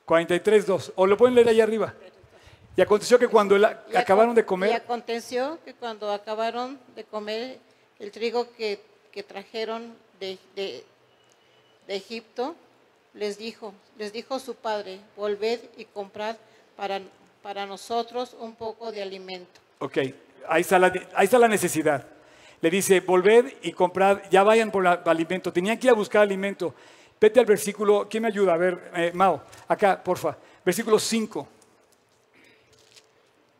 [0.06, 0.94] 43, 2.
[0.96, 1.94] O lo pueden leer ahí arriba.
[2.76, 7.04] Y aconteció que cuando la- Y acabaron de Y comer, aconteció que cuando acabaron de
[7.04, 7.60] comer
[8.00, 8.80] el trigo que,
[9.12, 10.84] que trajeron de, de-
[11.88, 12.56] de Egipto,
[13.14, 16.36] les dijo, les dijo su padre, volved y comprad
[16.78, 17.02] para,
[17.42, 19.60] para nosotros un poco de alimento.
[19.80, 19.98] ok,
[20.48, 22.06] ahí está, la, ahí está la necesidad.
[22.62, 25.52] Le dice, volved y comprad, ya vayan por la- alimento.
[25.52, 26.76] Tenían que ir a buscar alimento.
[27.20, 28.54] Vete al versículo, ¿quién me ayuda?
[28.54, 30.38] A ver, eh, Mao, acá, porfa.
[30.64, 31.48] Versículo 5.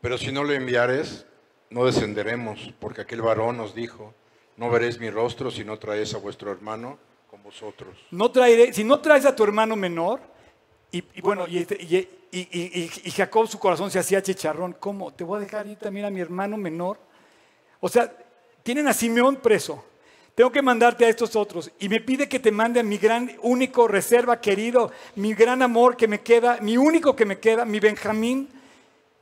[0.00, 1.26] Pero si no lo enviares,
[1.70, 4.14] no descenderemos, porque aquel varón nos dijo,
[4.60, 6.98] no veréis mi rostro si no traéis a vuestro hermano
[7.30, 7.96] con vosotros.
[8.10, 10.20] No traeré, si no traes a tu hermano menor,
[10.92, 15.12] y, y bueno, este- y Jacob su corazón se hacía chicharrón, ¿cómo?
[15.14, 16.98] ¿Te voy a dejar ir también a mi hermano menor?
[17.80, 18.12] O sea,
[18.62, 19.82] tienen a Simeón preso.
[20.34, 21.70] Tengo que mandarte a estos otros.
[21.80, 25.96] Y me pide que te mande a mi gran, único reserva querido, mi gran amor
[25.96, 28.48] que me queda, mi único que me queda, mi Benjamín.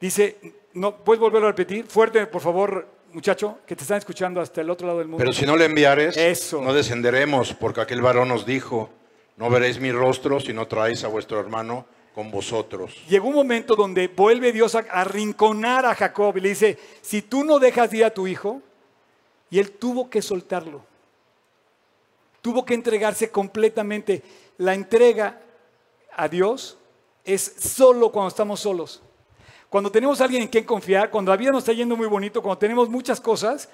[0.01, 0.37] Dice,
[0.75, 1.87] no, ¿puedes volverlo a repetir?
[1.87, 5.19] Fuerte, por favor, muchacho, que te están escuchando hasta el otro lado del mundo.
[5.19, 6.61] Pero si no le enviares, Eso.
[6.61, 8.91] no descenderemos, porque aquel varón nos dijo,
[9.37, 12.95] no veréis mi rostro si no traéis a vuestro hermano con vosotros.
[13.09, 17.45] Llegó un momento donde vuelve Dios a arrinconar a Jacob y le dice, si tú
[17.45, 18.61] no dejas ir a tu hijo,
[19.51, 20.85] y él tuvo que soltarlo,
[22.43, 24.23] tuvo que entregarse completamente.
[24.59, 25.41] La entrega
[26.15, 26.77] a Dios
[27.25, 29.03] es solo cuando estamos solos.
[29.71, 32.41] Cuando tenemos a alguien en quien confiar, cuando la vida nos está yendo muy bonito,
[32.41, 33.69] cuando tenemos muchas cosas,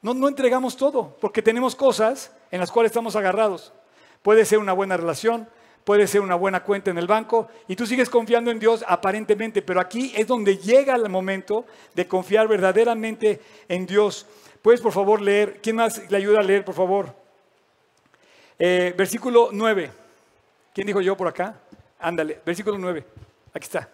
[0.00, 3.72] no, entregamos todo, porque tenemos cosas en las cuales estamos agarrados.
[4.22, 5.48] Puede ser una buena relación,
[5.84, 9.62] puede ser una buena cuenta en el banco, y tú sigues confiando en Dios aparentemente,
[9.62, 14.26] pero aquí es donde llega el momento de confiar verdaderamente en Dios.
[14.60, 15.60] ¿Puedes por favor leer?
[15.60, 17.14] ¿Quién más le ayuda a leer, por favor?
[18.58, 19.90] Eh, versículo 9.
[20.72, 21.60] ¿Quién dijo yo por acá?
[21.98, 23.04] Ándale, versículo 9.
[23.54, 23.88] Aquí está.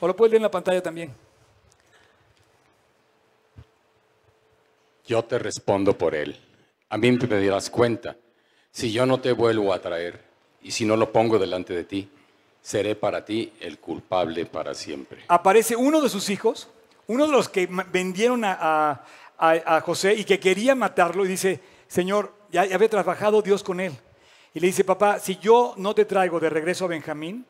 [0.00, 1.12] O lo puedes leer en la pantalla también.
[5.06, 6.36] Yo te respondo por él.
[6.88, 8.16] A mí me dirás cuenta.
[8.70, 10.20] Si yo no te vuelvo a traer
[10.62, 12.08] y si no lo pongo delante de ti,
[12.62, 15.24] seré para ti el culpable para siempre.
[15.28, 16.68] aparece uno de sus hijos,
[17.06, 19.04] uno de los que vendieron a-
[19.38, 23.80] a José y que quería matarlo, y dice, Señor, ya, ya había trabajado Dios con
[23.80, 23.92] él.
[24.52, 27.46] Y le dice, papá, si yo no te traigo de regreso a Benjamín,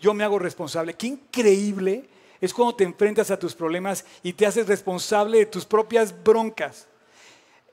[0.00, 0.94] yo me hago responsable.
[0.94, 2.08] Qué increíble
[2.40, 6.88] es cuando te enfrentas a tus problemas y te haces responsable de tus propias broncas.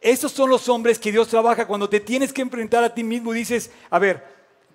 [0.02, 3.34] Esos son los hombres que Dios trabaja cuando te tienes que enfrentar a ti mismo
[3.34, 4.24] y dices, a ver,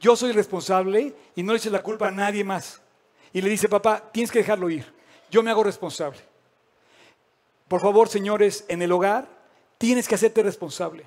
[0.01, 2.81] yo soy responsable y no le eches la culpa a nadie más.
[3.33, 4.93] Y le dice, papá, tienes que dejarlo ir.
[5.31, 6.19] Yo me hago responsable.
[7.69, 9.29] Por favor, señores, en el hogar
[9.79, 11.05] tienes que hacerte responsable.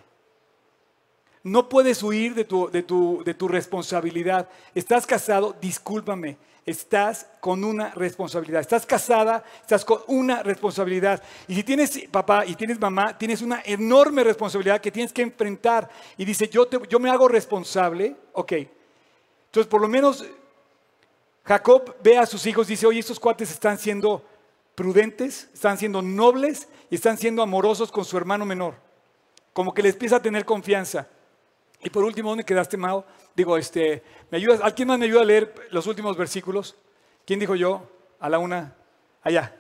[1.48, 4.50] No puedes huir de tu, de tu, de tu responsabilidad.
[4.76, 8.60] Estás casado, discúlpame, estás con una responsabilidad.
[8.60, 11.24] Estás casada, estás con una responsabilidad.
[11.48, 15.90] Y si tienes papá y tienes mamá, tienes una enorme responsabilidad que tienes que enfrentar.
[16.18, 18.52] Y dice, yo, te- yo me hago responsable, ok.
[19.46, 20.26] Entonces, por lo menos
[21.46, 24.26] Jacob ve a sus hijos dice, oye, estos cuates están siendo
[24.76, 28.76] prudentes, están siendo nobles y están siendo amorosos con su hermano menor.
[29.54, 31.08] Como que les empieza a tener confianza.
[31.82, 33.06] Y por último, ¿dónde quedaste, Mao?
[33.36, 34.62] Digo, este, ¿me ayudas?
[34.62, 36.76] ¿Alguien más me ayuda a leer los últimos versículos?
[37.26, 37.88] ¿Quién dijo yo?
[38.20, 38.76] A la una,
[39.22, 39.56] allá.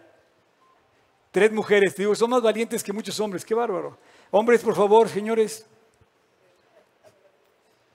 [1.31, 3.97] Tres mujeres, te digo, son más valientes que muchos hombres, qué bárbaro.
[4.31, 5.65] Hombres, por favor, señores.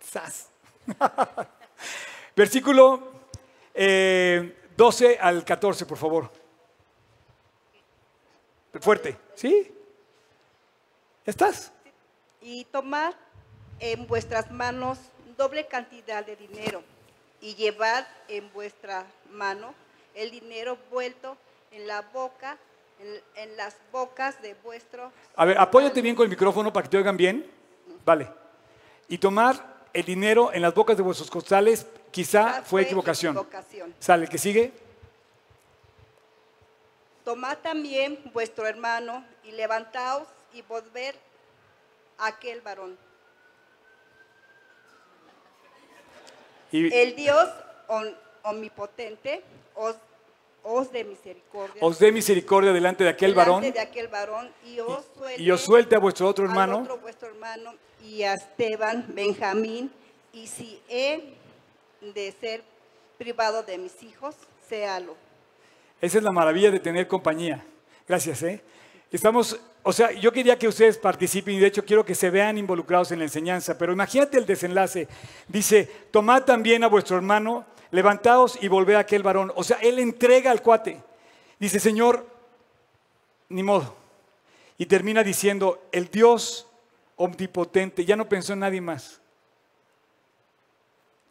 [0.00, 0.50] Sas.
[2.36, 3.12] Versículo
[3.74, 6.30] eh, 12 al 14, por favor.
[8.80, 9.72] Fuerte, ¿sí?
[11.26, 11.72] ¿Estás?
[12.42, 13.14] y tomad
[13.82, 14.96] en vuestras manos
[15.36, 16.84] doble cantidad de dinero
[17.40, 19.74] y llevad en vuestra mano
[20.14, 21.36] el dinero vuelto
[21.72, 22.56] en la boca,
[23.00, 25.10] en, en las bocas de vuestro.
[25.34, 27.50] A ver, apóyate bien con el micrófono para que te oigan bien.
[28.04, 28.28] Vale.
[29.08, 33.36] Y tomar el dinero en las bocas de vuestros costales, quizá fue equivocación.
[33.36, 33.94] equivocación.
[33.98, 34.72] Sale, el que sigue.
[37.24, 41.16] Tomad también vuestro hermano y levantaos y volver
[42.18, 42.96] a aquel varón.
[46.72, 47.48] Y El Dios
[47.88, 49.42] om- omnipotente
[49.74, 49.94] os,
[50.64, 51.80] os de misericordia.
[51.80, 55.50] os dé misericordia delante de aquel delante varón de aquel varón y os suelte, y
[55.50, 56.80] os suelte a vuestro otro hermano.
[56.80, 59.92] otro vuestro hermano y a Esteban, Benjamín,
[60.32, 61.34] y si he
[62.00, 62.62] de ser
[63.18, 64.34] privado de mis hijos,
[64.68, 65.14] séalo.
[66.00, 67.64] Esa es la maravilla de tener compañía.
[68.08, 68.60] Gracias, ¿eh?
[69.12, 72.56] Estamos, o sea, yo quería que ustedes participen y de hecho quiero que se vean
[72.56, 75.06] involucrados en la enseñanza, pero imagínate el desenlace.
[75.48, 79.52] Dice, tomad también a vuestro hermano, levantaos y volved a aquel varón.
[79.54, 81.02] O sea, él entrega al cuate.
[81.60, 82.26] Dice, Señor,
[83.50, 83.94] ni modo.
[84.78, 86.66] Y termina diciendo, el Dios
[87.16, 89.21] omnipotente, ya no pensó en nadie más.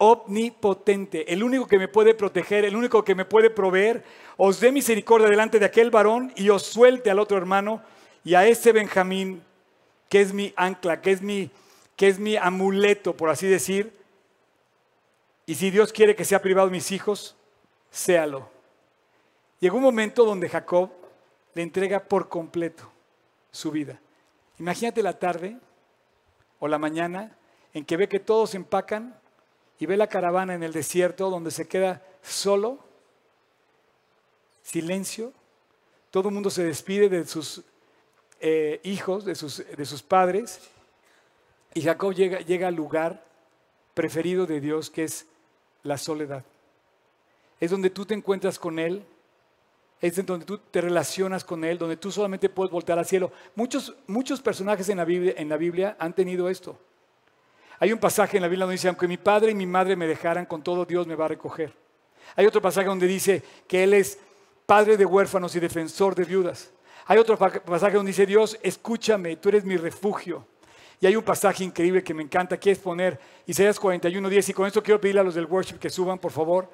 [0.04, 4.04] Omnipotente, el único que me puede proteger, el único que me puede proveer,
[4.36, 7.84] os dé misericordia delante de aquel varón y os suelte al otro hermano
[8.24, 9.44] y a ese Benjamín,
[10.10, 11.52] que es mi ancla, que es mi,
[11.96, 13.94] que es mi amuleto, por así decir.
[15.46, 17.36] Y si Dios quiere que sea privado de mis hijos,
[17.92, 18.50] séalo.
[19.60, 20.90] Llegó un momento donde Jacob
[21.54, 22.92] le entrega por completo
[23.52, 24.00] su vida.
[24.58, 25.60] Imagínate la tarde
[26.60, 27.38] o la mañana
[27.72, 29.21] en que ve que todos empacan
[29.82, 32.78] y ve la caravana en el desierto donde se queda solo,
[34.62, 35.34] silencio,
[36.12, 37.64] todo el mundo se despide de sus
[38.40, 40.60] eh, hijos, de sus, de sus, padres,
[41.74, 43.26] y Jacob llega, llega al lugar
[43.96, 45.26] preferido de Dios que es
[45.82, 46.46] la soledad.
[47.60, 49.04] Es donde tú te encuentras con Él,
[50.00, 53.32] es donde tú te relacionas con Él, donde tú solamente puedes voltar al cielo.
[53.56, 56.78] Muchos, muchos personajes en la, Biblia, en la Biblia han tenido esto.
[57.82, 60.06] Hay un pasaje en la Biblia donde dice, aunque mi padre y mi madre me
[60.06, 61.74] dejaran, con todo Dios me va a recoger.
[62.36, 64.20] Hay otro pasaje donde dice que Él es
[64.68, 66.70] padre de huérfanos y defensor de viudas.
[67.08, 70.46] Hay otro pasaje donde dice, Dios, escúchame, tú eres mi refugio.
[71.00, 74.54] Y hay un pasaje increíble que me encanta, que es poner Isaías 41, 10, y
[74.54, 76.70] con esto quiero pedirle a los del worship que suban, por favor.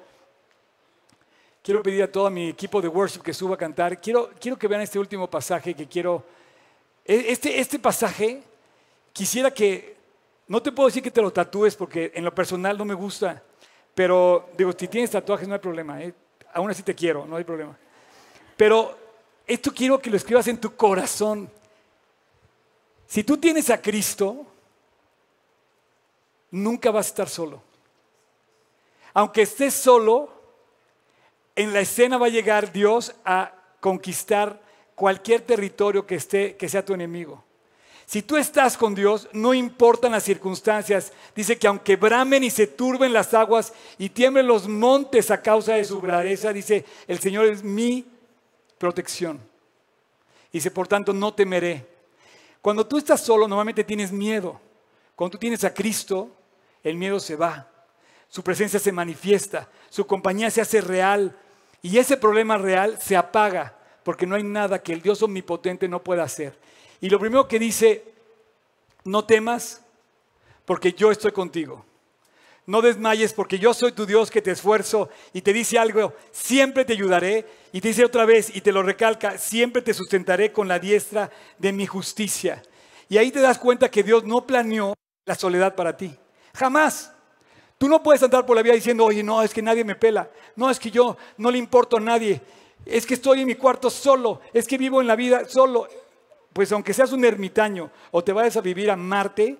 [1.62, 3.98] Quiero pedir a todo mi equipo de worship que suba a cantar.
[3.98, 6.22] Quiero, quiero que vean este último pasaje que quiero...
[7.02, 8.42] E, este, este pasaje
[9.14, 9.96] quisiera que...
[10.48, 13.42] No te puedo decir que te lo tatúes porque en lo personal no me gusta.
[13.94, 16.02] Pero digo, si tienes tatuajes no hay problema.
[16.02, 16.14] ¿eh?
[16.54, 17.76] Aún así te quiero, no hay problema.
[18.56, 18.96] Pero
[19.46, 21.50] esto quiero que lo escribas en tu corazón.
[23.06, 24.46] Si tú tienes a Cristo,
[26.50, 27.62] nunca vas a estar solo.
[29.14, 30.30] Aunque estés solo,
[31.56, 34.60] en la escena va a llegar Dios a conquistar
[34.94, 37.44] cualquier territorio que, esté, que sea tu enemigo.
[38.08, 41.12] Si tú estás con Dios, no importan las circunstancias.
[41.36, 45.74] Dice que aunque bramen y se turben las aguas y tiemblen los montes a causa
[45.74, 48.06] de su grandeza, dice, el Señor es mi
[48.78, 49.38] protección.
[50.50, 51.86] Dice, por tanto, no temeré.
[52.62, 54.58] Cuando tú estás solo, normalmente tienes miedo.
[55.14, 56.30] Cuando tú tienes a Cristo,
[56.82, 57.68] el miedo se va.
[58.30, 59.68] Su presencia se manifiesta.
[59.90, 61.36] Su compañía se hace real.
[61.82, 66.02] Y ese problema real se apaga porque no hay nada que el Dios omnipotente no
[66.02, 66.58] pueda hacer.
[67.00, 68.04] Y lo primero que dice,
[69.04, 69.82] no temas
[70.64, 71.84] porque yo estoy contigo.
[72.66, 76.84] No desmayes porque yo soy tu Dios que te esfuerzo y te dice algo, siempre
[76.84, 77.46] te ayudaré.
[77.72, 81.30] Y te dice otra vez y te lo recalca, siempre te sustentaré con la diestra
[81.58, 82.62] de mi justicia.
[83.08, 86.14] Y ahí te das cuenta que Dios no planeó la soledad para ti.
[86.54, 87.12] Jamás.
[87.78, 90.28] Tú no puedes andar por la vida diciendo, oye, no, es que nadie me pela.
[90.56, 92.40] No, es que yo no le importo a nadie.
[92.84, 94.40] Es que estoy en mi cuarto solo.
[94.52, 95.88] Es que vivo en la vida solo.
[96.52, 99.58] Pues aunque seas un ermitaño o te vayas a vivir a Marte,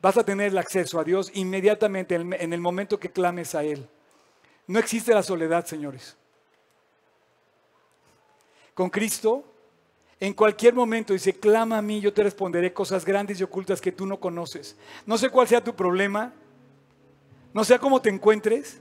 [0.00, 3.88] vas a tener el acceso a Dios inmediatamente en el momento que clames a Él.
[4.66, 6.16] No existe la soledad, señores.
[8.74, 9.44] Con Cristo,
[10.18, 13.92] en cualquier momento dice, clama a mí, yo te responderé cosas grandes y ocultas que
[13.92, 14.76] tú no conoces.
[15.06, 16.32] No sé cuál sea tu problema,
[17.52, 18.80] no sé cómo te encuentres.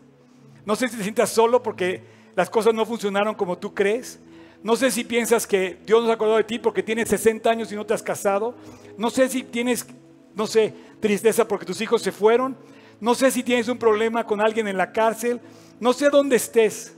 [0.66, 2.04] No sé si te sientas solo porque
[2.36, 4.20] las cosas no funcionaron como tú crees.
[4.64, 7.50] No sé si piensas que Dios no se ha acordado de ti porque tienes 60
[7.50, 8.56] años y no te has casado.
[8.98, 9.86] No sé si tienes,
[10.34, 12.56] no sé, tristeza porque tus hijos se fueron.
[13.02, 15.42] No sé si tienes un problema con alguien en la cárcel.
[15.82, 16.96] No sé dónde estés,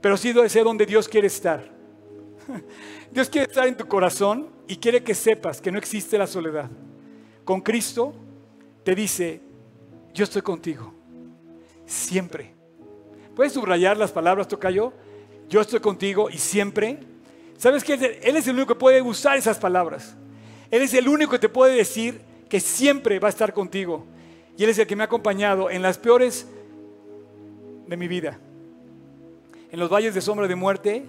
[0.00, 1.70] pero sí sé dónde Dios quiere estar.
[3.12, 6.70] Dios quiere estar en tu corazón y quiere que sepas que no existe la soledad.
[7.44, 8.14] Con Cristo
[8.84, 9.42] te dice,
[10.14, 10.94] yo estoy contigo
[11.84, 12.54] siempre.
[13.36, 14.92] ¿Puedes subrayar las palabras, Tocayo?
[15.52, 16.98] Yo estoy contigo y siempre.
[17.58, 20.16] ¿Sabes que Él es el único que puede usar esas palabras.
[20.70, 24.06] Él es el único que te puede decir que siempre va a estar contigo.
[24.56, 26.46] Y Él es el que me ha acompañado en las peores
[27.86, 28.38] de mi vida.
[29.70, 31.04] En los valles de sombra de muerte,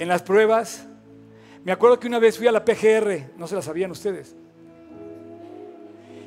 [0.00, 0.88] en las pruebas.
[1.62, 4.34] Me acuerdo que una vez fui a la PGR, no se la sabían ustedes.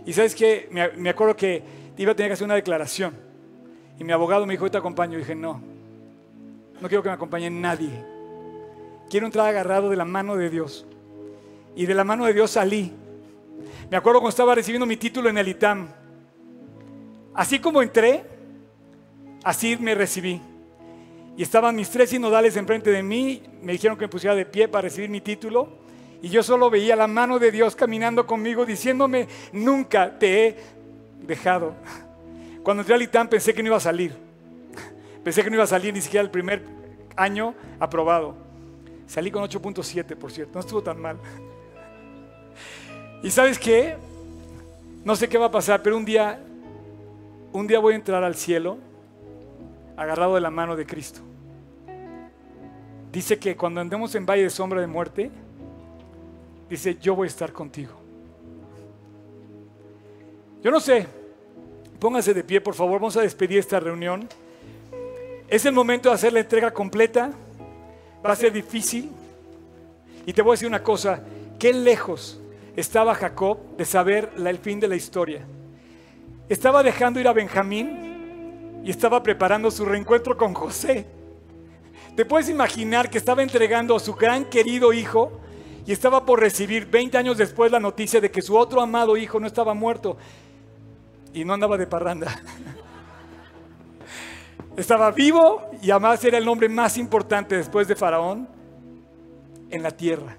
[0.05, 1.61] Y sabes que me acuerdo que
[1.97, 3.13] iba a tener que hacer una declaración.
[3.99, 5.15] Y mi abogado me dijo, te acompaño.
[5.15, 5.70] Y dije, no,
[6.81, 7.91] no quiero que me acompañe nadie.
[9.09, 10.85] Quiero entrar agarrado de la mano de Dios.
[11.75, 12.91] Y de la mano de Dios salí.
[13.89, 15.87] Me acuerdo cuando estaba recibiendo mi título en el ITAM.
[17.35, 18.23] Así como entré,
[19.43, 20.41] así me recibí.
[21.37, 23.43] Y estaban mis tres sinodales enfrente de mí.
[23.61, 25.69] Me dijeron que me pusiera de pie para recibir mi título.
[26.23, 30.57] Y yo solo veía la mano de Dios caminando conmigo diciéndome, nunca te he
[31.21, 31.75] dejado.
[32.63, 34.30] Cuando entré al ITAM pensé que no iba a salir.
[35.23, 36.63] Pensé que no iba a salir ni siquiera el primer
[37.15, 38.35] año aprobado.
[39.07, 40.53] Salí con 8.7, por cierto.
[40.55, 41.17] No estuvo tan mal.
[43.23, 43.97] ¿Y sabes qué?
[45.03, 46.39] No sé qué va a pasar, pero un día,
[47.51, 48.77] un día voy a entrar al cielo
[49.95, 51.21] agarrado de la mano de Cristo.
[53.11, 55.29] Dice que cuando andemos en valle de sombra de muerte,
[56.69, 57.93] dice, yo voy a estar contigo.
[60.63, 61.07] Yo no sé,
[61.99, 64.27] póngase de pie, por favor, vamos a despedir esta reunión.
[65.51, 67.29] Es el momento de hacer la entrega completa,
[68.25, 69.11] va a ser difícil.
[70.25, 71.21] Y te voy a decir una cosa,
[71.59, 72.39] qué lejos
[72.73, 75.45] estaba Jacob de saber el fin de la historia.
[76.47, 81.05] Estaba dejando ir a Benjamín y estaba preparando su reencuentro con José.
[82.15, 85.33] ¿Te puedes imaginar que estaba entregando a su gran querido hijo
[85.85, 89.37] y estaba por recibir 20 años después la noticia de que su otro amado hijo
[89.37, 90.15] no estaba muerto
[91.33, 92.41] y no andaba de parranda?
[94.77, 98.47] Estaba vivo y además era el nombre más importante después de Faraón
[99.69, 100.37] en la tierra.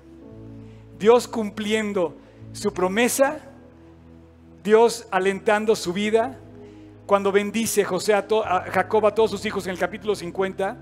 [0.98, 2.16] Dios cumpliendo
[2.52, 3.40] su promesa,
[4.62, 6.38] Dios alentando su vida.
[7.06, 8.24] Cuando bendice José a,
[8.70, 10.78] Jacob a todos sus hijos en el capítulo 50,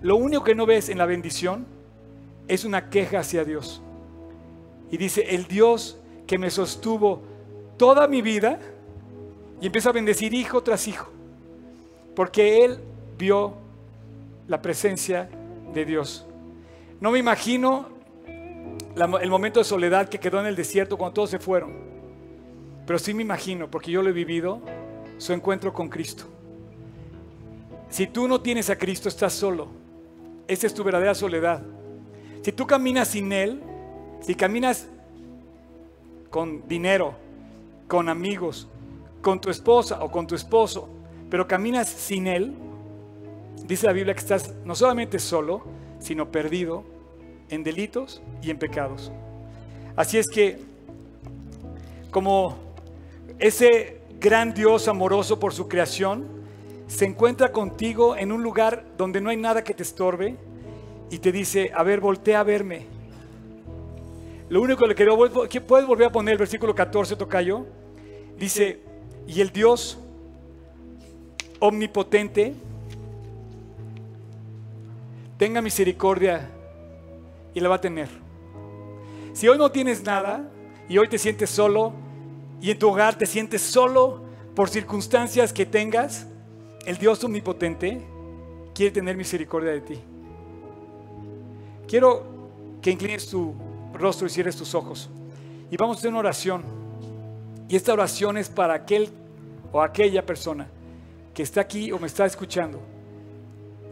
[0.00, 1.66] lo único que no ves en la bendición
[2.48, 3.82] es una queja hacia Dios.
[4.90, 7.22] Y dice, el Dios que me sostuvo
[7.76, 8.58] toda mi vida,
[9.60, 11.11] y empieza a bendecir hijo tras hijo,
[12.14, 12.78] porque él
[13.18, 13.54] vio
[14.48, 15.28] la presencia
[15.72, 16.26] de Dios.
[17.00, 17.88] No me imagino
[18.96, 21.72] el momento de soledad que quedó en el desierto cuando todos se fueron,
[22.86, 24.60] pero sí me imagino, porque yo lo he vivido,
[25.18, 26.24] su encuentro con Cristo.
[27.88, 29.68] Si tú no tienes a Cristo, estás solo.
[30.48, 31.62] Esa es tu verdadera soledad.
[32.42, 33.62] Si tú caminas sin Él,
[34.20, 34.88] si caminas
[36.30, 37.14] con dinero,
[37.88, 38.66] con amigos,
[39.20, 40.88] con tu esposa o con tu esposo,
[41.32, 42.52] pero caminas sin Él,
[43.64, 45.62] dice la Biblia que estás no solamente solo,
[45.98, 46.84] sino perdido
[47.48, 49.10] en delitos y en pecados.
[49.96, 50.58] Así es que,
[52.10, 52.58] como
[53.38, 56.26] ese gran Dios amoroso por su creación,
[56.86, 60.36] se encuentra contigo en un lugar donde no hay nada que te estorbe
[61.10, 62.84] y te dice, a ver, voltea a verme.
[64.50, 67.64] Lo único que quiero, puedes volver a poner el versículo 14, Tocayo.
[68.36, 68.80] Dice,
[69.26, 69.98] y el Dios
[71.62, 72.54] omnipotente
[75.38, 76.50] tenga misericordia
[77.54, 78.08] y la va a tener.
[79.32, 80.50] Si hoy no tienes nada
[80.88, 81.92] y hoy te sientes solo
[82.60, 84.22] y en tu hogar te sientes solo
[84.56, 86.26] por circunstancias que tengas,
[86.84, 88.02] el Dios omnipotente
[88.74, 90.00] quiere tener misericordia de ti.
[91.86, 92.24] Quiero
[92.82, 93.54] que inclines tu
[93.94, 95.08] rostro y cierres tus ojos.
[95.70, 96.64] Y vamos a hacer una oración.
[97.68, 99.10] Y esta oración es para aquel
[99.70, 100.66] o aquella persona
[101.34, 102.80] que está aquí o me está escuchando,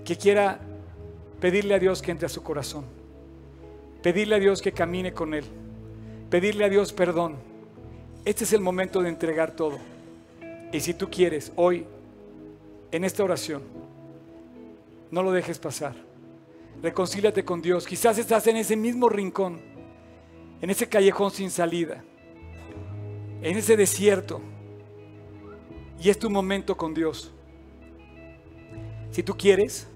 [0.04, 0.60] que quiera
[1.40, 2.84] pedirle a Dios que entre a su corazón.
[4.02, 5.44] Pedirle a Dios que camine con Él.
[6.30, 7.36] Pedirle a Dios perdón.
[8.24, 9.78] Este es el momento de entregar todo.
[10.72, 11.86] Y si tú quieres, hoy
[12.92, 13.62] en esta oración.
[15.10, 15.94] No lo dejes pasar.
[16.82, 17.86] Reconcíliate con Dios.
[17.86, 19.60] Quizás estás en ese mismo rincón,
[20.60, 22.02] en ese callejón sin salida,
[23.42, 24.40] en ese desierto.
[26.00, 27.30] Y es tu momento con Dios.
[29.10, 29.86] Si tú quieres,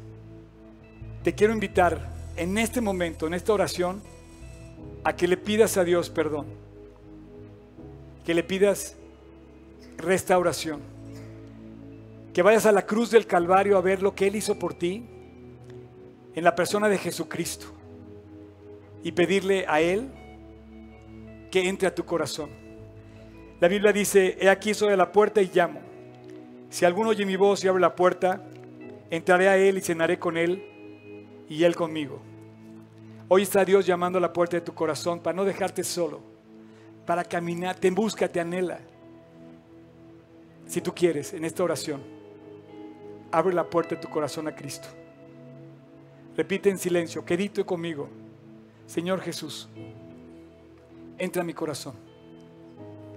[1.22, 4.02] te quiero invitar en este momento, en esta oración,
[5.02, 6.46] a que le pidas a Dios perdón.
[8.24, 8.96] Que le pidas
[9.96, 10.94] restauración
[12.34, 15.05] que vayas a la cruz del Calvario a ver lo que Él hizo por ti
[16.34, 17.66] en la persona de Jesucristo
[19.05, 20.11] y pedirle a Él
[21.52, 22.50] que entre a tu corazón.
[23.61, 25.80] La Biblia dice, he aquí soy la puerta y llamo.
[26.75, 28.43] Si alguno oye mi voz y abre la puerta,
[29.09, 32.18] entraré a Él y cenaré con Él y Él conmigo.
[33.29, 36.20] Hoy está Dios llamando a la puerta de tu corazón para no dejarte solo,
[37.07, 38.81] para caminar, te busca, te anhela.
[40.66, 42.03] Si tú quieres, en esta oración
[43.31, 44.89] abre la puerta de tu corazón a Cristo.
[46.37, 48.09] Repite en silencio, quedito conmigo,
[48.89, 49.68] Señor Jesús,
[51.18, 51.95] entra a mi corazón.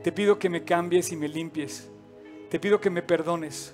[0.04, 1.90] Te pido que me cambies y me limpies.
[2.50, 3.74] Te pido que me perdones.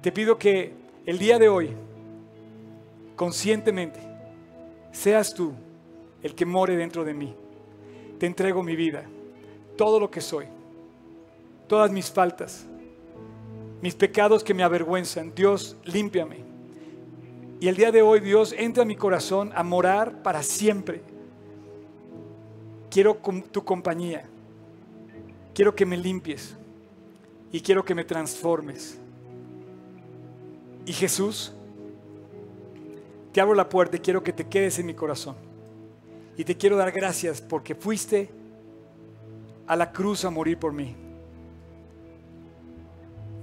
[0.00, 0.72] Te pido que
[1.06, 1.70] el día de hoy,
[3.14, 4.00] conscientemente,
[4.90, 5.52] seas tú
[6.22, 7.34] el que more dentro de mí.
[8.18, 9.04] Te entrego mi vida,
[9.76, 10.46] todo lo que soy,
[11.68, 12.66] todas mis faltas,
[13.80, 15.32] mis pecados que me avergüenzan.
[15.34, 16.38] Dios, límpiame.
[17.60, 21.02] Y el día de hoy, Dios, entra a mi corazón a morar para siempre.
[22.90, 23.16] quiero
[23.50, 24.28] tu compañía.
[25.54, 26.56] Quiero que me limpies
[27.52, 28.98] y quiero que me transformes.
[30.86, 31.52] Y Jesús,
[33.32, 35.36] te abro la puerta y quiero que te quedes en mi corazón.
[36.36, 38.30] Y te quiero dar gracias porque fuiste
[39.66, 40.96] a la cruz a morir por mí.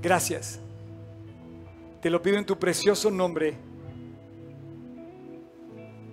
[0.02, 0.60] Gracias.
[2.02, 3.56] Te lo pido en tu precioso nombre.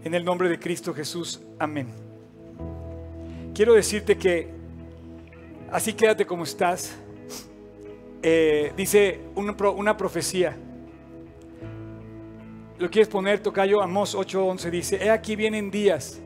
[0.05, 1.41] En el nombre de Cristo Jesús.
[1.59, 1.89] Amén.
[3.55, 4.51] Quiero decirte que
[5.73, 6.95] así quédate como estás.
[8.29, 10.57] Eh, dice una, pro- una profecía.
[12.77, 13.81] ¿Lo quieres poner, Tocayo?
[13.81, 16.20] Amós 8:11 dice, He aquí vienen días,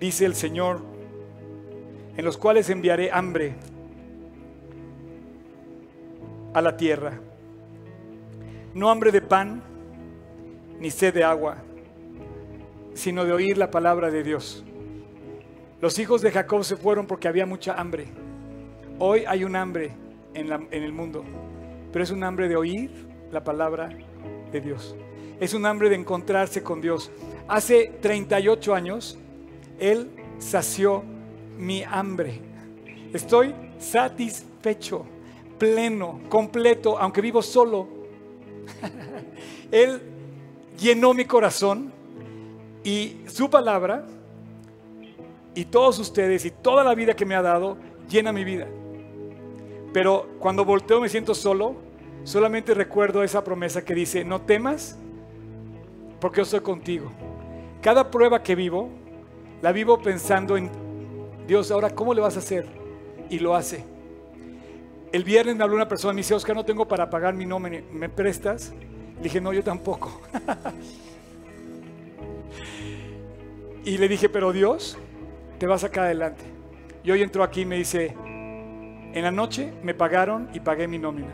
[0.00, 0.80] dice el Señor,
[2.16, 3.52] en los cuales enviaré hambre
[6.54, 7.20] a la tierra.
[8.72, 9.62] No hambre de pan,
[10.80, 11.58] ni sed de agua,
[12.94, 14.64] sino de oír la palabra de Dios.
[15.82, 18.06] Los hijos de Jacob se fueron porque había mucha hambre.
[18.98, 19.92] Hoy hay un hambre
[20.38, 21.24] en, el mundo,
[21.92, 22.90] pero es un hambre de oír
[23.30, 23.90] la palabra
[24.52, 24.96] de Dios.
[25.40, 27.10] Es un hambre de encontrarse con Dios.
[27.46, 29.18] Hace 38 años,
[29.78, 31.04] Él sació
[31.56, 32.40] mi hambre.
[33.12, 35.04] Estoy satisfecho,
[35.58, 37.88] pleno, completo, aunque vivo solo.
[39.70, 40.00] Él
[40.78, 41.92] llenó mi corazón
[42.84, 44.06] y su palabra
[45.54, 47.76] y todos ustedes y toda la vida que me ha dado
[48.08, 48.68] llena mi vida.
[49.92, 51.76] Pero cuando volteo me siento solo,
[52.24, 54.98] solamente recuerdo esa promesa que dice, no temas
[56.20, 57.10] porque yo estoy contigo.
[57.80, 58.90] Cada prueba que vivo,
[59.62, 60.70] la vivo pensando en
[61.46, 62.66] Dios, ahora, ¿cómo le vas a hacer?
[63.30, 63.84] Y lo hace.
[65.12, 67.80] El viernes me habló una persona, me dice, Oscar, no tengo para pagar mi nómina,
[67.90, 68.74] ¿me prestas?
[69.16, 70.20] Le dije, no, yo tampoco.
[73.84, 74.98] y le dije, pero Dios
[75.58, 76.44] te va a sacar adelante.
[77.02, 78.14] Y hoy entró aquí y me dice,
[79.12, 81.32] en la noche me pagaron y pagué mi nómina.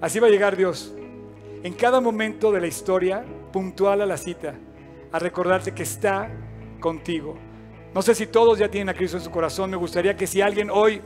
[0.00, 0.94] Así va a llegar Dios.
[1.62, 4.54] En cada momento de la historia, puntual a la cita,
[5.12, 6.28] a recordarte que está
[6.80, 7.36] contigo.
[7.94, 9.70] No sé si todos ya tienen a Cristo en su corazón.
[9.70, 11.00] Me gustaría que si alguien hoy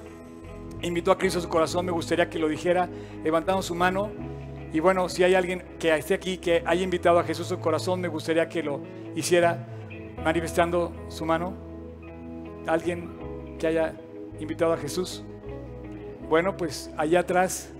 [0.82, 2.88] invitó a Cristo a su corazón, me gustaría que lo dijera
[3.24, 4.10] levantando su mano.
[4.72, 7.58] Y bueno, si hay alguien que esté aquí que haya invitado a Jesús a su
[7.60, 8.80] corazón, me gustaría que lo
[9.14, 9.66] hiciera
[10.24, 11.54] manifestando su mano.
[12.66, 13.15] Alguien
[13.58, 13.94] que haya
[14.40, 15.24] invitado a Jesús.
[16.28, 17.70] Bueno, pues allá atrás.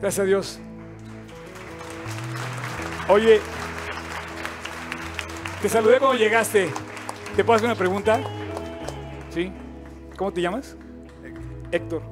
[0.00, 0.60] Gracias a Dios.
[3.08, 3.40] Oye,
[5.62, 6.70] te saludé cuando llegaste.
[7.36, 8.20] ¿Te puedo hacer una pregunta?
[9.30, 9.52] ¿Sí?
[10.16, 10.76] ¿Cómo te llamas?
[11.70, 12.02] Héctor.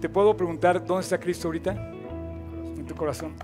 [0.00, 1.72] ¿Te puedo preguntar dónde está Cristo ahorita?
[1.72, 3.34] En tu corazón.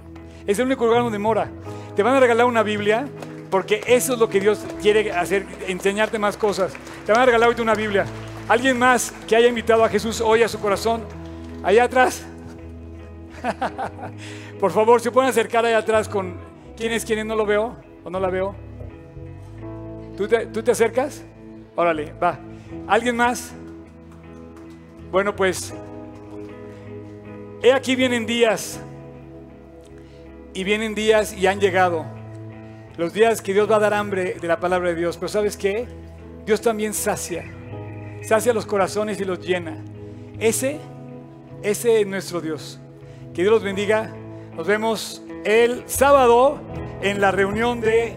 [0.47, 1.51] Es el único lugar donde mora.
[1.95, 3.07] Te van a regalar una Biblia
[3.53, 6.72] porque eso es lo que Dios quiere hacer, enseñarte más cosas.
[7.05, 8.07] Te van a regalar ahorita una Biblia.
[8.48, 11.05] ¿Alguien más que haya invitado a Jesús hoy a su corazón?
[11.62, 12.24] Allá atrás.
[14.59, 16.34] Por favor, se pueden acercar allá atrás con
[16.78, 18.55] quién es quién no lo veo o no la veo.
[20.16, 21.22] ¿Tú te, tú te acercas?
[21.76, 22.38] Órale, va.
[22.88, 23.53] ¿Alguien más?
[25.11, 25.74] Bueno, pues,
[27.62, 28.80] he aquí vienen días
[30.55, 32.22] y vienen días y han llegado.
[32.97, 35.16] Los días que Dios va a dar hambre de la palabra de Dios.
[35.16, 35.86] Pero ¿sabes qué?
[36.45, 37.45] Dios también sacia.
[38.22, 39.78] Sacia los corazones y los llena.
[40.38, 40.78] Ese,
[41.62, 42.78] ese es nuestro Dios.
[43.32, 44.12] Que Dios los bendiga.
[44.57, 46.61] Nos vemos el sábado
[47.01, 48.16] en la reunión de...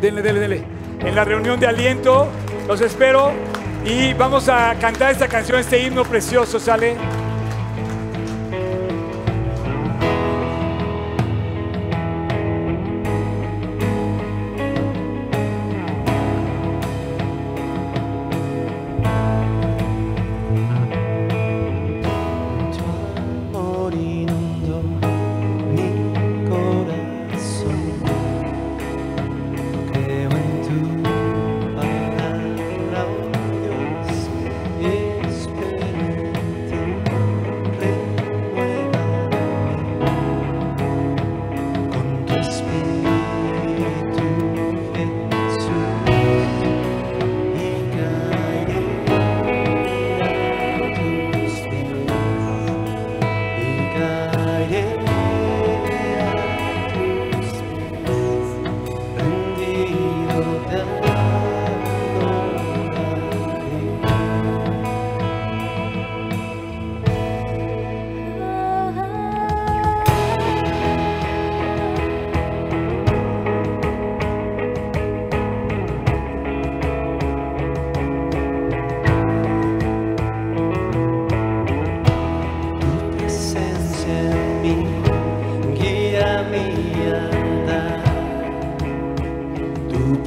[0.00, 0.64] Dele, dele, dele.
[1.00, 2.28] En la reunión de aliento.
[2.66, 3.32] Los espero.
[3.84, 6.96] Y vamos a cantar esta canción, este himno precioso, ¿sale?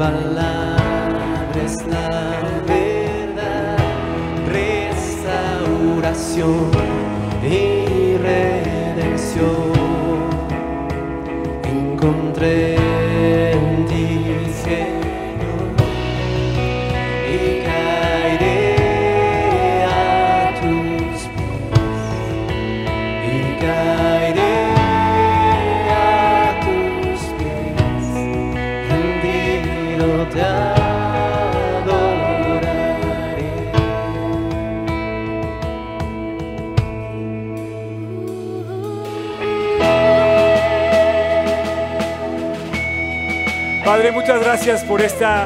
[0.07, 0.56] Tu palabra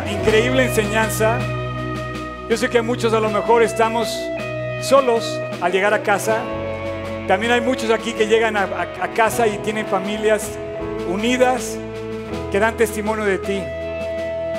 [0.09, 1.39] increíble enseñanza.
[2.49, 4.07] Yo sé que muchos a lo mejor estamos
[4.81, 6.37] solos al llegar a casa.
[7.27, 8.67] También hay muchos aquí que llegan a,
[9.15, 10.57] casa y tienen familias
[11.09, 11.77] unidas
[12.51, 13.61] que dan testimonio de ti.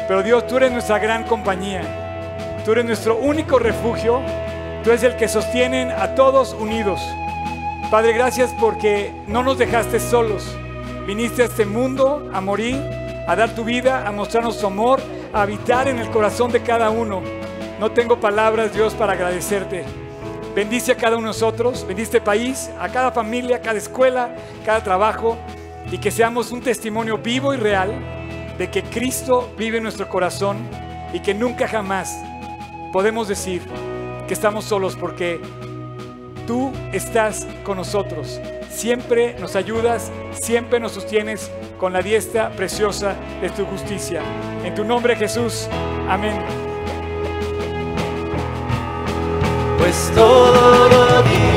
[0.08, 1.82] Pero Dios, tú eres nuestra gran compañía.
[2.64, 4.20] Tú eres nuestro único refugio.
[4.84, 7.00] Tú eres el que sostienen a todos unidos.
[7.90, 10.56] Padre, gracias porque no nos dejaste solos.
[11.06, 12.80] Viniste a este mundo a morir,
[13.26, 15.00] a dar tu vida, a mostrarnos tu amor,
[15.32, 17.22] habitar en el corazón de cada uno.
[17.80, 19.84] No tengo palabras, Dios, para agradecerte.
[20.54, 24.34] Bendice a cada uno de nosotros, bendice este país, a cada familia, a cada escuela,
[24.64, 25.38] cada trabajo,
[25.90, 27.92] y que seamos un testimonio vivo y real
[28.58, 30.58] de que Cristo vive en nuestro corazón
[31.12, 32.14] y que nunca jamás
[32.92, 33.62] podemos decir
[34.28, 35.40] que estamos solos porque
[36.46, 38.40] Tú estás con nosotros.
[38.68, 41.50] Siempre nos ayudas, siempre nos sostienes
[41.82, 44.22] con la diestra preciosa de tu justicia.
[44.62, 45.68] En tu nombre Jesús.
[46.08, 46.40] Amén.
[49.80, 51.51] Pues todo lo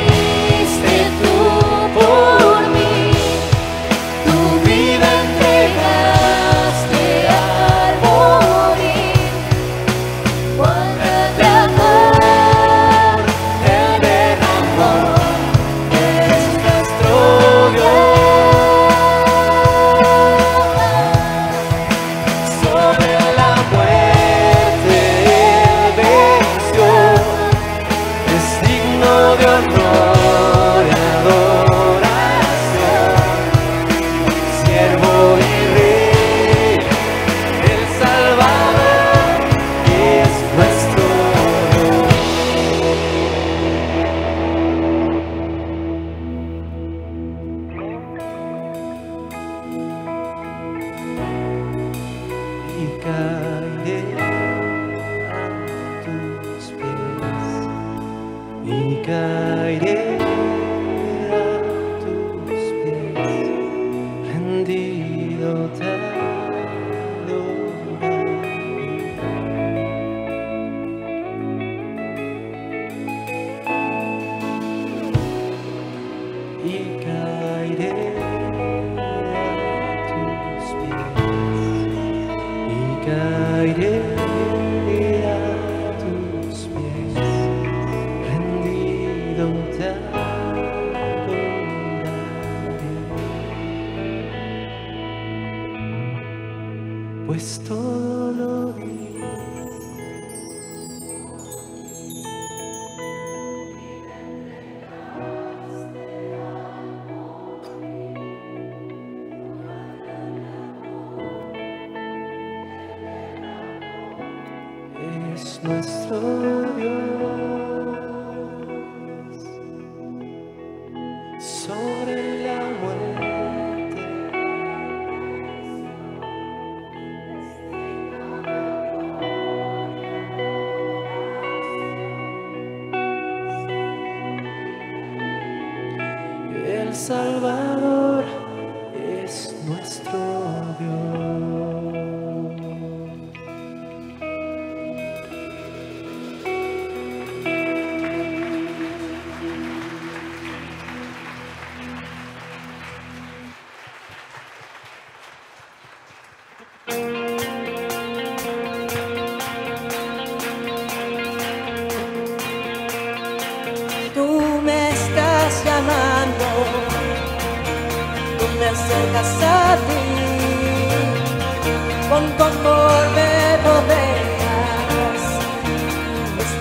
[77.11, 77.65] adoraré.
[77.67, 78.14] Y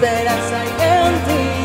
[0.05, 1.64] esperanza en ti.